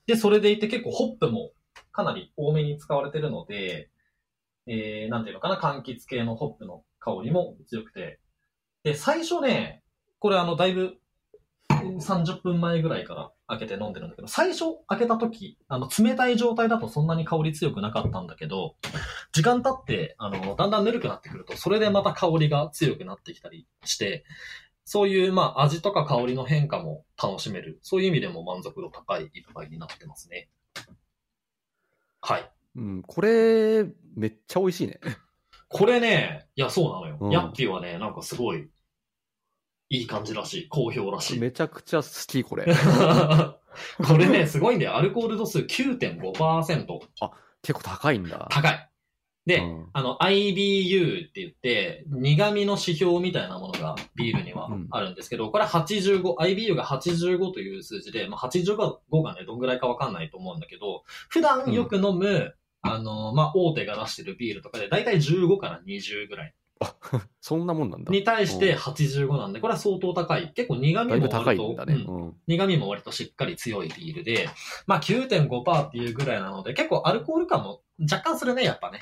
[0.06, 1.52] で、それでいて結構ホップも
[1.92, 3.90] かなり多めに使われてるので、
[4.66, 8.20] えー、なんていうのかな、柑橘系のホップの香りも強くて、
[8.82, 9.82] で、最初ね、
[10.18, 10.98] これあの、だいぶ
[11.70, 18.76] 30分前ぐらいから開けて飲んでるんだけど、最初開けた時、あの、冷たい状態だとそんなに香り強くなかったんだけど、
[19.32, 24.24] 時間経って、あの、だんだんぬるくなってくると、それでまた香りが強くなってきたりして、
[24.84, 27.78] そういう、まあ、味とか香りの変化も楽しめる。
[27.82, 30.48] そういう意味でも満足度高い一杯になってますね。
[32.20, 32.50] はい。
[32.76, 33.02] うん。
[33.02, 33.84] これ、
[34.16, 35.00] めっちゃ美味しいね。
[35.68, 37.18] これね、いや、そうなのよ。
[37.20, 38.68] うんヤッピーはね、なんかすごい、
[39.88, 40.68] いい感じらしい。
[40.68, 41.40] 好評らしい。
[41.40, 42.66] めちゃくちゃ好き、これ。
[44.06, 44.96] これね、すごいんだよ。
[44.96, 46.86] アルコール度数9.5%。
[47.62, 48.48] 結構高いんだ。
[48.50, 48.90] 高い。
[49.46, 66.54] で、うんあの、IBU って言って、苦味の指標みたいなものがビールにはうんあるんですけど、これ85、IBU が85という数字で、まあ、85がね、どんぐらいかわかんないと思うんだけど、普段よく飲む、あの、まあ、大手が出してるビールとかで、だいたい15から20ぐらい。
[67.40, 68.10] そんなもんなんだ。
[68.10, 70.52] に対してうん85なんで、これは相当高い。
[70.54, 71.94] 結構苦味も割と、いんだね。
[71.94, 72.34] うんうん。
[72.46, 74.48] 苦味も割としっかり強いビールで、
[74.86, 79.00] まあ9.5%っていうぐらいなので、結構アルコール感も若干するね、やっぱね。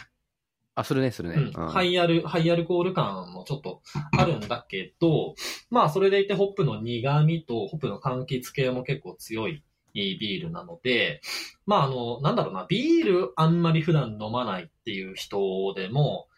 [0.75, 1.51] あ、するね、するね。
[1.55, 1.69] うん。
[1.69, 3.83] ハイアル、ハイアルコール感もちょっと
[4.17, 5.35] あるんだけど、
[5.71, 9.63] まあそれでいてホップの苦味とホップの柑橘系も結構強い
[9.95, 11.21] ビールなので、
[11.67, 16.29] まああの、なんだろうな、ビールあんまり普段飲まないっていう人でも、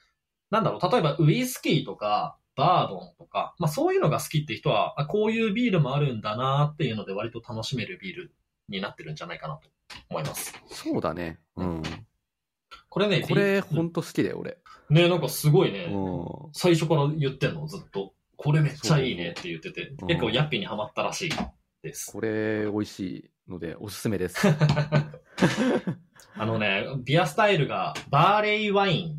[0.50, 8.34] なんだろう、例えばウイスキーとか、バーボンとか、まあそういうのが好きって人は、あこういうビールもあるんだなっていうので割と楽しめるビール
[8.68, 9.68] になってるんじゃないかなと
[10.10, 10.52] 思います。
[10.68, 11.38] そうだね。
[11.56, 11.82] うん。
[12.94, 14.56] これね、これ、ほんと好きだよ、俺。
[14.88, 15.86] ね、なんかすごいね。
[15.90, 16.52] うん。
[16.52, 18.14] 最初から言ってんの、ずっと。
[18.36, 21.30] これめっちゃいいねって言ってて、うん結構ヤッピーにハマったらしい
[21.82, 22.12] です。
[22.12, 24.46] これ、美味しいので、おすすめです。
[26.38, 29.16] あのね、ビアスタイルがバーレイワインっ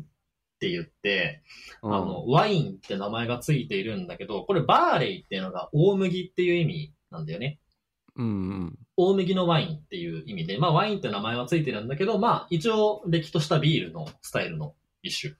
[0.58, 1.42] て言って、
[1.82, 7.60] うんあの、ワインって名前がついているんだけど、これバーレイっていうのが大麦っていう意味なんだよね。
[8.16, 8.28] うんう
[8.66, 8.78] ん。
[8.96, 15.34] 大麦のワインっていう意味で、まあワインって名前はついてるんだけど、まあ一応歴としたビールのスタイルの一種。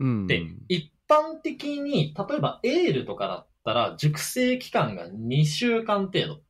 [0.00, 0.26] うん。
[0.26, 6.40] で、一般的に、例えばエールとかだったら、熟成期間が2週間程度。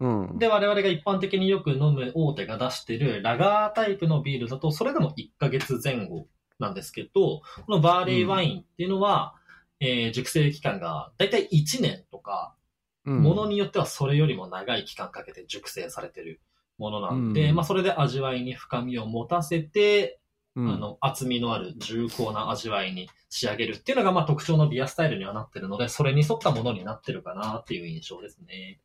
[0.00, 0.38] うん。
[0.38, 6.28] で、我々が一般的によく飲む大手が出してるラガータイプのビールだと、それでも1ヶ月前後
[6.58, 9.34] なんですけど、このバーレーワインっていうのは、
[9.80, 12.65] えー熟成期間がだいたい1年とか、うん
[13.10, 16.40] ものによってはそれよりも長い期間かけて熟成されてる
[16.78, 20.20] ものなんで、うんまあそれで味わいに深みを持たせて、
[20.56, 28.80] うんあの、厚みのある重厚な味わいに仕上げるっていうのが、まあ特徴のビアスタイルにはなってるので、それに沿ったものになってるかなっていう印象ですね。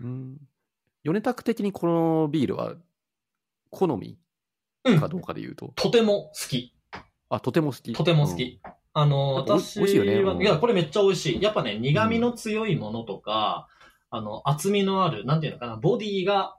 [0.00, 0.36] うん。
[1.02, 2.74] 米拓的にこのビールは、
[3.70, 4.18] 好み
[4.84, 5.72] うんかどうかで言うと。
[5.74, 6.74] とても好き。
[7.30, 7.92] あ、とても好き。
[7.94, 8.60] とても好き。
[8.94, 11.42] あの、私美味しいよねは、うんいや、これめっちゃ美味しい。
[11.42, 13.68] やっぱね、苦味の強いものとか、
[14.10, 16.56] あの、厚みのある、なんていうのかな、ボディが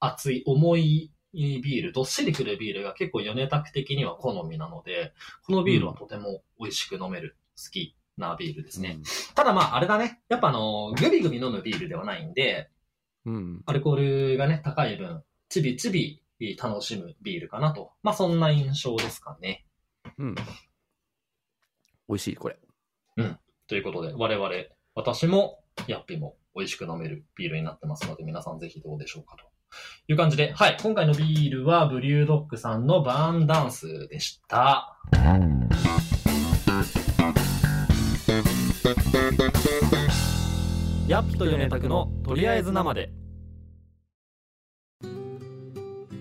[0.00, 5.12] 厚い、重いビール、どっしりくるビールが結構米拓的には好みなので、
[5.46, 8.98] このビールはとても美味しく飲める、好きなビールですね。
[9.36, 10.20] ただまあ、あれだね。
[10.28, 12.70] やっぱあの、グビグビ飲むビールではないんで、
[13.24, 13.34] うん。
[13.34, 13.62] うん。
[13.66, 16.22] アルコールがね、高い分、ちびちび
[16.56, 17.92] 楽しむビールかなと。
[18.02, 19.64] まあ、そんな印象ですかね。
[20.18, 20.34] うん。
[22.08, 22.58] 美味しい、これ。
[23.66, 24.50] ということで、我々、
[24.94, 29.44] 私も、ヤッピも美味しく飲めるビールになってますので、皆さんぜひどうでしょうかと
[30.08, 34.96] いう感じで、はい、今回のビールはブリュードッグさんのバーンダンスでした。
[41.06, 43.12] ヤッピとヨネタクのとりあえず生で。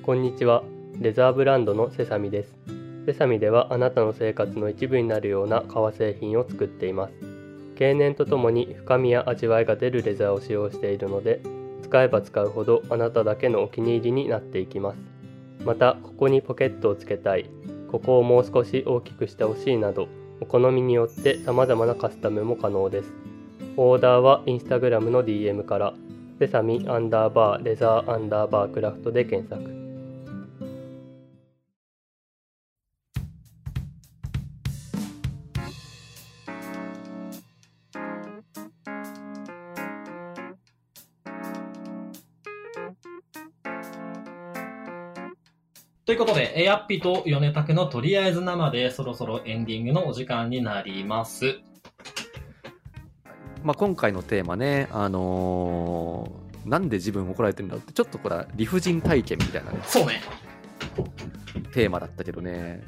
[0.03, 0.63] こんにちは。
[0.99, 2.76] レザーブランドのセサミです。
[3.07, 7.13] セサミではあなたの生活の一部になるような革製品を作っています。
[7.77, 11.39] 経年とともに深みや味わいが出るレザーを使用しているので、
[11.83, 14.97] 使えば使うほどあなただけのお気に入りになっていきます。
[15.63, 17.49] また、ここにポケットをつけたい、
[17.89, 20.09] ここをもう少し大きくしてほしいなど、
[20.41, 23.13] お好みによって様々なカスタムも可能です。
[23.77, 25.93] オーダーはインスタグラムの DM から、
[26.39, 29.76] セサミアンダーバーレザーアンダーバークラフトで検索。
[46.27, 51.59] ことで、えー、ヤッピと米拓のとりあえず生でそろそろエンディングのお時間になります。
[53.63, 60.21] まあ、今回のテーマね、あのーなんで自分怒られてるんだろうって、ちょっとこれは理不尽体験みたいなね、そうね。
[61.71, 62.83] テーマだったけどね、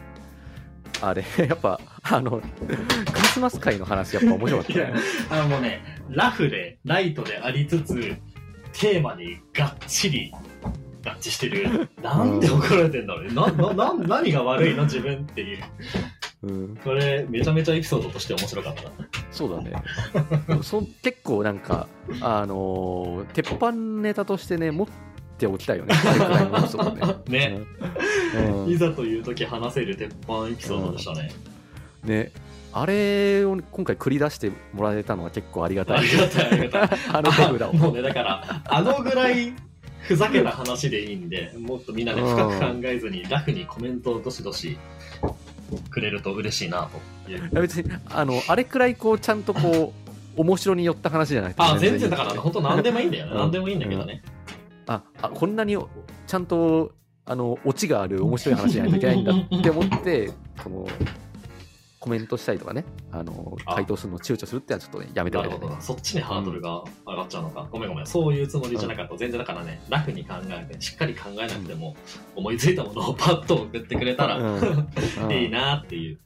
[1.02, 4.94] あれ、 やっぱ、あの、クリスマス会の話、やっぱ面白かったね。
[5.30, 7.96] あのもうね、ラフで、ライトでありつつ、
[8.74, 10.34] テーマにがっちり
[11.04, 11.90] 合致してる。
[12.02, 13.34] なんで怒られてんだろうね。
[13.34, 15.60] な、な、な、何が悪いの自分っていう。
[16.42, 18.84] うん、これ、めちゃめちゃエピソードとして面白かった。
[19.32, 19.74] そうだね。
[20.64, 21.88] そ結構なんか、
[22.22, 24.88] あのー鉄板ネタとしてね、持っ
[25.38, 25.96] ておきたいよね。
[27.28, 27.60] ね。
[27.60, 27.62] ね。
[28.36, 31.32] うんうんいざという時話せる鉄板エピソードでしたね。
[32.04, 32.32] ね。
[32.72, 35.98] あれを今回繰り出してもらえたのは結構ありがたい。
[35.98, 37.00] ありがたい、ありがたい。
[37.12, 37.74] あの手札を。
[37.74, 39.54] もうね、だから、あのぐらい
[40.02, 44.78] ふざけた話でいいんで、もっとみんなね、うん深く考えずに、ラフにコメントをどしどし
[45.90, 46.90] くれると嬉しいな
[47.26, 47.40] という。
[47.40, 49.94] いや別に、あの、あれくらいこう、ちゃんとこ
[50.38, 51.62] う、面白に寄った話じゃなくて。
[51.62, 53.32] あ、全然だから、本当何でもいいんだよね。
[53.32, 54.24] うん何でもいいんだけどね。
[54.88, 55.78] あ、あこんなに
[56.28, 56.92] ちゃんと、
[57.26, 60.32] あの、オチがある面白い話じゃないといけないんだって思って、
[60.64, 60.88] この、
[62.00, 65.76] コメントしたりとかね、あの、あ回答するのを躊躇するってのはちょっとね、やめておいてね。
[65.82, 67.68] そっちにハードルが上がっちゃうのか。
[67.70, 68.08] ごめんごめん。
[68.08, 69.18] そういうつもりじゃなかった。
[69.18, 71.98] 全然だからね、ラフに考えて、しっかり考えなくても、
[72.38, 76.20] 思いついたものをパッと送ってくれたら、うんうんいいなっていう。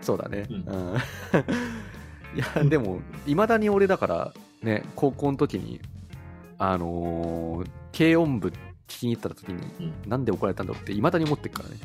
[0.00, 0.46] そうだね。
[0.50, 0.96] ううんん
[2.36, 4.32] いや、でも、いまだに俺だから、
[4.62, 5.80] ね、高校の時に、
[6.58, 8.52] あのー軽音部聞
[8.88, 11.76] きに行った時に、うんなんで怒られたんだろうって、いまだに思ってるからね。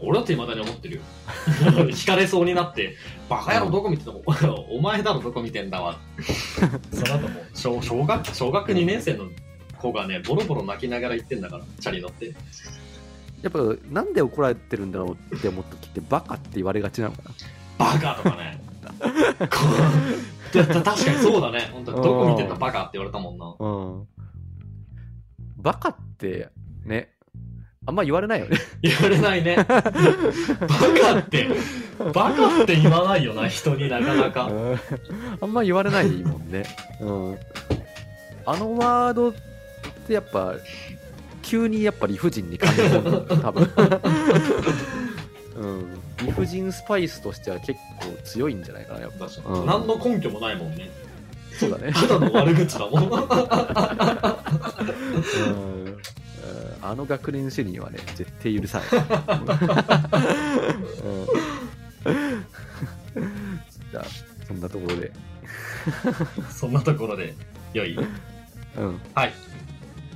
[0.00, 1.02] 俺だって未だに思ってるよ。
[1.90, 2.94] 惹かれそうになって、
[3.28, 4.20] バカ野郎どこ見てんの
[4.70, 5.98] お前だろどこ見てんだわ。
[6.92, 9.26] その後も小、小学、小学2年生の
[9.78, 12.26] 子がね、ボロボロ泣きながら言ってんだから、チャリ乗って。
[13.42, 13.58] やっぱ、
[13.90, 17.30] なんで怒られてるんだろうって思った時って、バカって言われがちなのかな？
[17.78, 18.60] バカとかね。
[20.58, 21.70] 確かにそうだね。
[21.72, 23.54] 本当にどこ見てんだバカって言われたもんな。
[23.58, 23.68] う
[24.02, 24.08] ん。
[25.56, 26.48] バカって、
[26.84, 27.10] ね、
[27.88, 28.58] あんま言われないよね。
[28.82, 29.56] 言われないね。
[29.64, 29.90] バカ
[31.20, 31.48] って、
[32.12, 34.44] バカって言わないよな、人になかなか。
[34.44, 34.80] うん
[35.40, 36.64] あんま言われないもんね。
[37.00, 37.38] うん。
[38.44, 39.32] あのワードっ
[40.06, 40.52] てやっぱ、
[41.40, 43.70] 急にやっぱ理不尽に感じるもん 多分。
[45.56, 45.86] うん。
[46.26, 49.26] 理不尽スパイスとしては結構強いんじゃないかな、やっぱ。
[49.50, 50.90] うん何の根拠もないもんね。
[51.58, 51.90] そうだね。
[51.94, 53.04] ただの悪口だもん
[55.48, 55.87] うん
[56.82, 58.88] あの学年主任はね、絶対許さない。
[62.04, 62.18] うん
[63.90, 64.04] じゃあ、
[64.46, 65.12] そんなところで。
[66.54, 67.34] そんなところで、
[67.72, 68.00] 良いう
[68.84, 69.00] ん。
[69.14, 69.32] はい。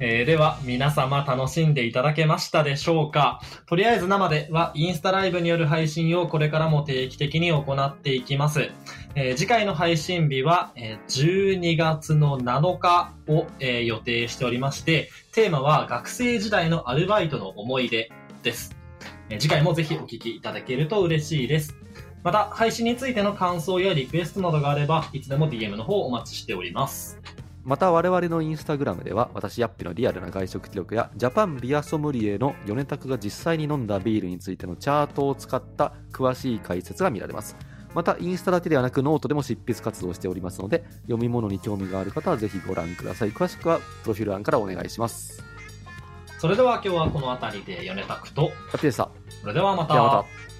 [0.00, 3.40] えーでは、皆様楽しんでいただけましたでしょうか？
[3.66, 8.70] とりあえず生ではインスタライブによる配信をこれからも定期的に行っていきます。
[9.14, 18.10] えー次回の配信日は、えー12月の7日を、えー予定しておりまして、テーマは学生時代のアルバイトの思い出
[18.42, 18.74] です。
[19.28, 21.76] えー次回もぜひお聞きいただけると嬉しいです。
[22.22, 27.20] また、配信についての感想やリクエストなどがあれば、いつでも DM の方お待ちしております。
[27.64, 37.56] また我々のインスタグラムでは私ヤッピのリアルな外食記録やジャパンビアソムリエの米拓が実際に飲んだビールについてのチャートを使った詳しい解説が見られます
[37.94, 43.32] またインスタだけではなくノートでも執筆活動をしておりますので読み物に興味がある方はぜひご覧ください。
[43.32, 45.42] 詳しくはプロフィール欄からお願いします。
[46.38, 49.08] それでは今日はこの辺りで米拓と、ヤッピでした
[49.40, 49.94] それではまた。
[49.94, 50.51] ではまた